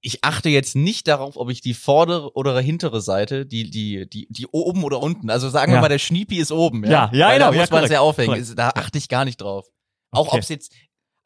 [0.02, 4.26] Ich achte jetzt nicht darauf, ob ich die vordere oder hintere Seite, die, die, die,
[4.30, 5.80] die oben oder unten, also sagen wir Ja.
[5.82, 6.84] mal, der Schniepi ist oben.
[6.84, 8.28] Ja, Ja, ja, Weil genau, Da ja, muss man es korrekt, ja aufhängen.
[8.34, 8.52] korrekt.
[8.58, 9.66] Da achte ich gar nicht drauf.
[10.10, 10.36] Auch Okay.
[10.36, 10.72] ob es jetzt,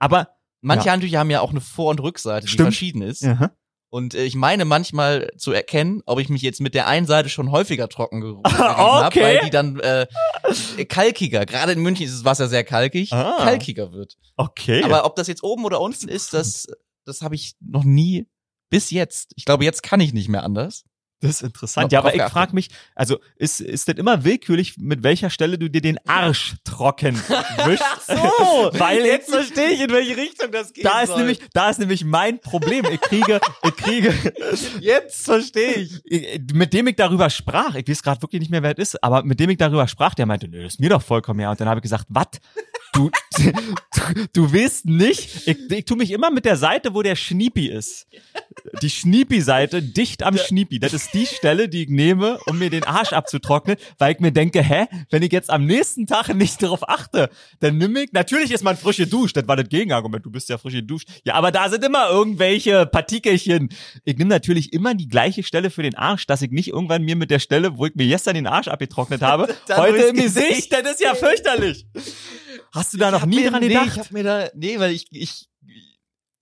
[0.00, 0.28] Aber
[0.60, 0.92] manche Ja.
[0.92, 2.66] Handtücher haben ja auch eine Vor- und Rückseite, die Stimmt.
[2.66, 3.22] verschieden ist.
[3.22, 3.52] ja.
[3.94, 7.28] Und äh, ich meine manchmal zu erkennen, ob ich mich jetzt mit der einen Seite
[7.28, 9.22] schon häufiger trocken ge gerieben hab, Okay.
[9.22, 10.06] weil die dann äh,
[10.88, 13.36] kalkiger, gerade in München ist das Wasser sehr kalkig, Ah.
[13.44, 14.16] kalkiger wird.
[14.36, 14.82] okay.
[14.82, 16.66] Aber ob das jetzt oben oder unten ist, das,
[17.04, 18.26] das habe ich noch nie
[18.68, 19.32] bis jetzt.
[19.36, 20.82] Ich glaube, jetzt kann ich nicht mehr anders.
[21.24, 21.90] Das ist interessant.
[21.90, 25.70] Ja, aber ich frage mich, also ist, ist das immer willkürlich, mit welcher Stelle du
[25.70, 27.84] dir den Arsch trocken wischst?
[28.08, 30.84] Weil jetzt verstehe ich, in welche Richtung das geht.
[30.84, 32.84] da ist nämlich, da ist nämlich mein Problem.
[32.92, 34.14] Ich kriege, ich kriege,
[34.80, 36.42] jetzt verstehe ich.
[36.52, 39.24] mit dem ich darüber sprach, ich weiß gerade wirklich nicht mehr, wer es ist, aber
[39.24, 41.50] mit dem ich darüber sprach, der meinte, nö, das ist mir doch vollkommen ja.
[41.50, 42.26] Und dann habe ich gesagt, was?
[42.92, 43.52] Du, du,
[44.32, 48.06] du willst nicht, ich, ich tu mich immer mit der Seite, wo der Schniepi ist.
[48.82, 50.78] Die Schniepi-Seite dicht am Schniepi.
[50.78, 54.32] Das ist die Stelle, die ich nehme, um mir den Arsch abzutrocknen, weil ich mir
[54.32, 58.50] denke, hä, wenn ich jetzt am nächsten Tag nicht darauf achte, dann nimm ich, natürlich
[58.50, 61.08] ist man frisch geduscht, das war das Gegenargument, du bist ja frisch geduscht.
[61.24, 63.68] Ja, aber da sind immer irgendwelche Partikelchen.
[64.04, 67.16] Ich nehme natürlich immer die gleiche Stelle für den Arsch, dass ich nicht irgendwann mir
[67.16, 70.72] mit der Stelle, wo ich mir gestern den Arsch abgetrocknet habe, Dann heute im Gesicht,
[70.72, 71.86] das ist ja fürchterlich.
[72.72, 73.90] Hast du da noch nie dran nee, gedacht?
[73.92, 75.48] Ich hab mir da, nee, weil ich, ich,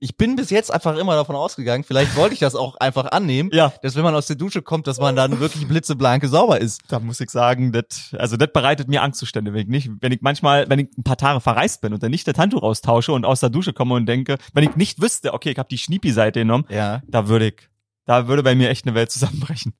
[0.05, 3.51] ich bin bis jetzt einfach immer davon ausgegangen, vielleicht wollte ich das auch einfach annehmen,
[3.53, 3.73] Ja.
[3.83, 6.81] dass wenn man aus der Dusche kommt, dass man dann wirklich blitzeblanke sauber ist.
[6.89, 10.21] Da muss ich sagen, das, also das bereitet mir Angstzustände, wenn ich nicht, wenn ich
[10.21, 13.25] manchmal, wenn ich ein paar Tage verreist bin und dann nicht das Handtuch austausche und
[13.25, 16.41] aus der Dusche komme und denke, wenn ich nicht wüsste, okay, ich habe die Schniepi-Seite
[16.41, 17.01] genommen, Ja.
[17.07, 17.69] da würde ich,
[18.05, 19.73] da würde bei mir echt eine Welt zusammenbrechen.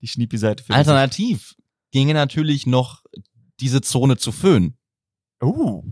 [0.00, 1.54] Die Schniepi-Seite für Alternativ
[1.92, 3.04] ginge natürlich noch
[3.60, 4.76] diese Zone zu föhnen.
[5.40, 5.84] Uh.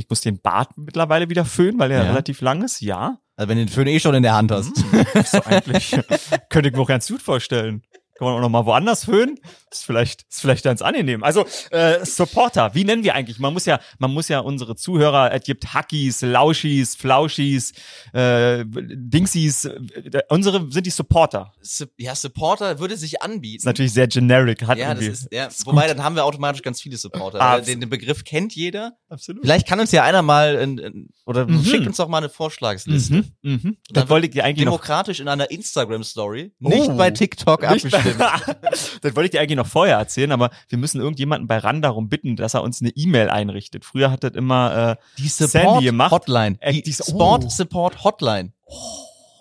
[0.00, 2.08] Ich muss den Bart mittlerweile wieder föhnen, weil er Ja.
[2.10, 3.18] relativ lang ist, ja.
[3.36, 4.72] Also wenn du den Föhn eh schon in der Hand hast.
[5.14, 5.90] Ist so eigentlich,
[6.48, 7.82] könnte ich mir auch ganz gut vorstellen.
[8.20, 9.38] Kann man auch noch mal woanders föhnen?
[9.70, 11.24] Ist vielleicht, ist vielleicht ganz angenehm.
[11.24, 13.38] Also, äh, Supporter, wie nennen wir eigentlich?
[13.38, 17.72] Man muss ja, man muss ja unsere Zuhörer, es gibt Hackies, Lauschis, Flauschis,
[18.12, 21.54] äh, Dingsies, äh, unsere sind die Supporter.
[21.62, 23.62] Su- Ja, Supporter würde sich Ist anbieten.
[23.64, 25.12] natürlich sehr generic, hat Ja, das irgendwie.
[25.24, 25.46] ist, ja.
[25.46, 25.96] Ist Wobei, gut.
[25.96, 27.40] dann haben wir automatisch ganz viele Supporter.
[27.40, 28.98] Ah, weil den, den Begriff kennt jeder.
[29.08, 29.42] Absolut.
[29.42, 31.64] Vielleicht kann uns ja einer mal, in, in, oder Mhm.
[31.64, 33.14] schickt uns doch mal eine Vorschlagsliste.
[33.14, 33.76] Mhm, mhm.
[33.90, 36.52] Das wollte ich dir eigentlich noch Demokratisch in einer Instagram-Story.
[36.60, 36.68] Oh.
[36.68, 37.84] Nicht bei TikTok Nicht
[38.18, 38.58] abgestimmt.
[39.04, 42.08] das wollte ich dir eigentlich noch vorher erzählen, aber wir müssen irgendjemanden bei RAN darum
[42.08, 43.84] bitten, dass er uns eine E-Mail einrichtet.
[43.84, 46.10] Früher hat das immer, äh, Die Sandy Support gemacht.
[46.12, 46.56] Hotline.
[46.60, 47.48] Äh, Die die- Sport oh.
[47.50, 48.52] Support Hotline.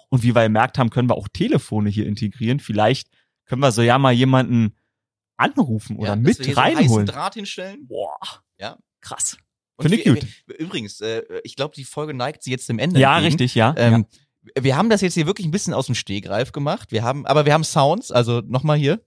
[0.09, 2.59] und wie wir gemerkt haben, können wir auch Telefone hier integrieren.
[2.59, 3.09] Vielleicht
[3.45, 4.75] können wir so ja mal jemanden
[5.37, 7.05] anrufen oder Ja, dass wir mit hier so reinholen.
[7.05, 7.87] Draht hinstellen.
[7.87, 8.17] Boah.
[8.57, 8.77] Ja.
[9.01, 9.37] Krass.
[9.79, 10.27] Finde ich gut.
[10.57, 12.99] Übrigens, äh, ich glaube, die Folge neigt sie jetzt dem Ende.
[12.99, 13.31] Ja, entgegen.
[13.31, 13.73] richtig, ja.
[13.77, 14.05] Ähm,
[14.57, 16.91] Wir haben das jetzt hier wirklich ein bisschen aus dem Stegreif gemacht.
[16.91, 19.01] Wir haben, aber wir haben Sounds, also nochmal hier.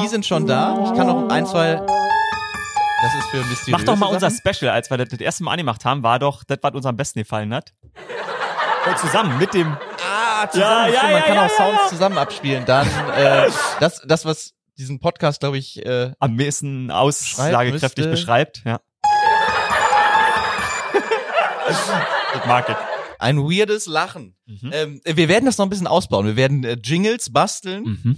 [0.00, 0.84] Die sind schon da.
[0.84, 1.84] Ich kann noch ein, zwei.
[3.02, 4.54] Das ist für mysteriöse Mach doch mal unser Sachen.
[4.54, 6.96] Special, als wir das, das erste Mal angemacht haben, war doch das, was uns am
[6.96, 7.74] besten gefallen hat.
[8.86, 9.76] Und zusammen mit dem,
[10.38, 10.92] Ah, zusammen.
[10.92, 12.64] Ja, ja, man ja, kann auch Sounds zusammen abspielen.
[12.66, 12.86] Dann
[13.16, 13.48] äh,
[13.80, 18.80] das, das, was diesen Podcast, glaube ich, äh, am meisten aussagekräftig beschreibt, ja.
[21.68, 22.95] das mag ich.
[23.18, 24.34] Ein weirdes Lachen.
[24.46, 24.70] Mhm.
[24.72, 26.26] Ähm, wir werden das noch ein bisschen ausbauen.
[26.26, 27.84] Wir werden äh, Jingles basteln.
[28.02, 28.16] Mhm.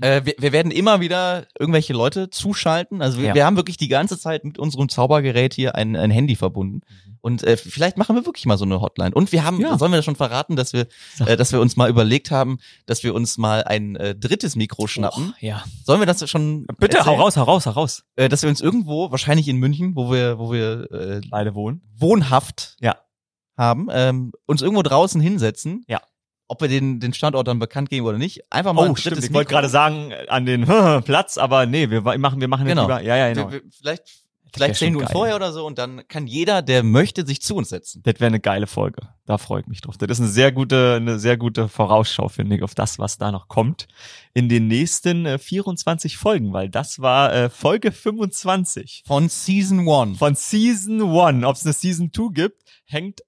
[0.00, 3.02] Äh, wir, wir werden immer wieder irgendwelche Leute zuschalten.
[3.02, 3.34] Also wir, Ja.
[3.34, 6.82] wir haben wirklich die ganze Zeit mit unserem Zaubergerät hier ein, ein Handy verbunden.
[7.20, 9.12] Und äh, vielleicht machen wir wirklich mal so eine Hotline.
[9.12, 9.62] Und wir haben, Mhm.
[9.64, 9.76] Ja.
[9.78, 10.86] sollen wir das schon verraten, dass wir,
[11.26, 14.86] äh, dass wir uns mal überlegt haben, dass wir uns mal ein äh, drittes Mikro
[14.86, 15.34] schnappen.
[15.34, 15.64] Oh, ja.
[15.84, 16.66] Sollen wir das schon?
[16.78, 17.20] Bitte, hau erzählen?
[17.20, 18.04] raus, hau raus, hau raus.
[18.14, 21.82] Äh, dass wir uns irgendwo, wahrscheinlich in München, wo wir, wo wir äh, Beide wohnen.
[21.96, 22.96] wohnhaft Ja.
[23.58, 25.84] Haben, ähm, uns irgendwo draußen hinsetzen.
[25.88, 26.00] Ja.
[26.50, 28.50] Ob wir den, den Standort dann bekannt geben oder nicht.
[28.50, 29.24] Einfach mal ein Oh, drittes stimmt.
[29.24, 30.64] Ich wollte gerade sagen, äh, an den
[31.04, 32.82] Platz, aber nee, wir machen, wir machen jetzt Genau.
[32.88, 33.02] lieber.
[33.02, 33.52] Ja, ja, genau.
[33.52, 34.04] Wir, wir, vielleicht
[34.54, 37.68] vielleicht zehn Minuten vorher oder so und dann kann jeder, der möchte, sich zu uns
[37.68, 38.00] setzen.
[38.04, 39.02] Das wäre eine geile Folge.
[39.26, 39.98] Da freue ich mich drauf.
[39.98, 43.30] Das ist eine sehr gute, eine sehr gute Vorausschau, finde ich, auf das, was da
[43.30, 43.88] noch kommt
[44.32, 50.14] in den nächsten äh, 24 Folgen, weil das war äh, Folge 25 Von Season One.
[50.14, 51.44] von Season 1.
[51.44, 53.20] Ob es eine Season 2 gibt, hängt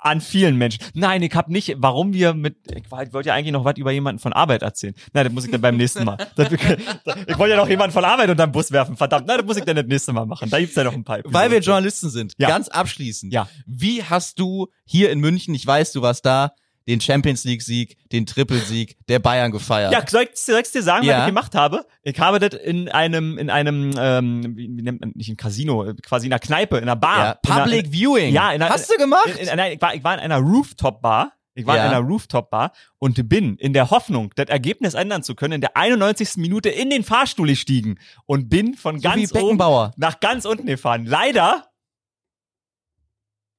[0.00, 0.84] an vielen Menschen.
[0.94, 4.18] Nein, ich habe nicht, warum wir mit, ich wollte ja eigentlich noch was über jemanden
[4.20, 4.94] von Arbeit erzählen.
[5.12, 6.16] Nein, das muss ich dann beim nächsten Mal.
[6.36, 9.26] Das, ich wollte ja noch jemanden von Arbeit unter den Bus werfen, verdammt.
[9.26, 10.50] Nein, das muss ich dann das nächste Mal machen.
[10.50, 11.18] Da gibt's ja noch ein paar.
[11.24, 11.62] Weil wir Episoden.
[11.62, 12.32] Journalisten sind.
[12.38, 12.48] Ja.
[12.48, 13.32] Ganz abschließend.
[13.32, 13.48] Ja.
[13.66, 16.52] Wie hast du hier in München, ich weiß, du warst da,
[16.88, 19.92] den Champions League Sieg, den Triple-Sieg der Bayern gefeiert?
[19.92, 21.14] Ja, soll ich, soll ich dir sagen, Ja.
[21.18, 21.86] was ich gemacht habe?
[22.02, 26.26] Ich habe das in einem, in einem, ähm, wie, nennt man, nicht im Casino, quasi
[26.26, 27.18] in einer Kneipe, in einer Bar.
[27.18, 28.34] Ja, in einer, Public Viewing.
[28.34, 29.28] Ja, in einer- Hast du gemacht?
[29.28, 31.32] In, in einer, ich, war, ich war in einer Rooftop-Bar.
[31.54, 31.86] Ich war Ja.
[31.86, 35.76] in einer Rooftop-Bar und bin in der Hoffnung, das Ergebnis ändern zu können, in der
[35.76, 36.36] 91.
[36.36, 39.58] Minute in den Fahrstuhl gestiegen und bin von so ganz oben
[39.96, 41.04] nach ganz unten gefahren.
[41.04, 41.64] Leider,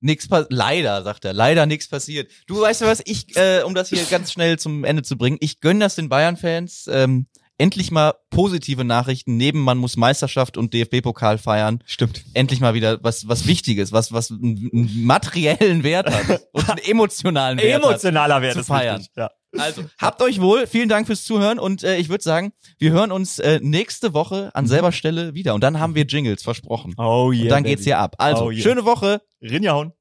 [0.01, 0.51] Nix passiert.
[0.51, 1.33] Leider, sagt er.
[1.33, 2.31] Leider nichts passiert.
[2.47, 5.37] Du weißt du was, ich, äh, um das hier ganz schnell zum Ende zu bringen,
[5.41, 6.89] ich gönn das den Bayern-Fans.
[6.91, 7.27] Ähm,
[7.57, 9.37] endlich mal positive Nachrichten.
[9.37, 11.83] Neben man muss Meisterschaft und DFB-Pokal feiern.
[11.85, 12.23] stimmt.
[12.33, 17.59] Endlich mal wieder was, was Wichtiges, was, was einen, materiellen Wert hat und einen emotionalen
[17.59, 18.97] Wert Emotionaler Wert zu ist feiern.
[18.97, 19.29] richtig, Ja.
[19.57, 20.67] Also, habt euch wohl.
[20.67, 24.51] Vielen Dank fürs Zuhören und äh, ich würde sagen, wir hören uns äh, nächste Woche
[24.53, 26.93] an selber Stelle wieder und dann haben wir Jingles versprochen.
[26.97, 27.43] Oh yeah.
[27.43, 28.15] und dann geht's hier ab.
[28.17, 28.61] Also, Oh yeah.
[28.61, 29.21] schöne Woche.
[29.41, 29.93] Rinjahauen.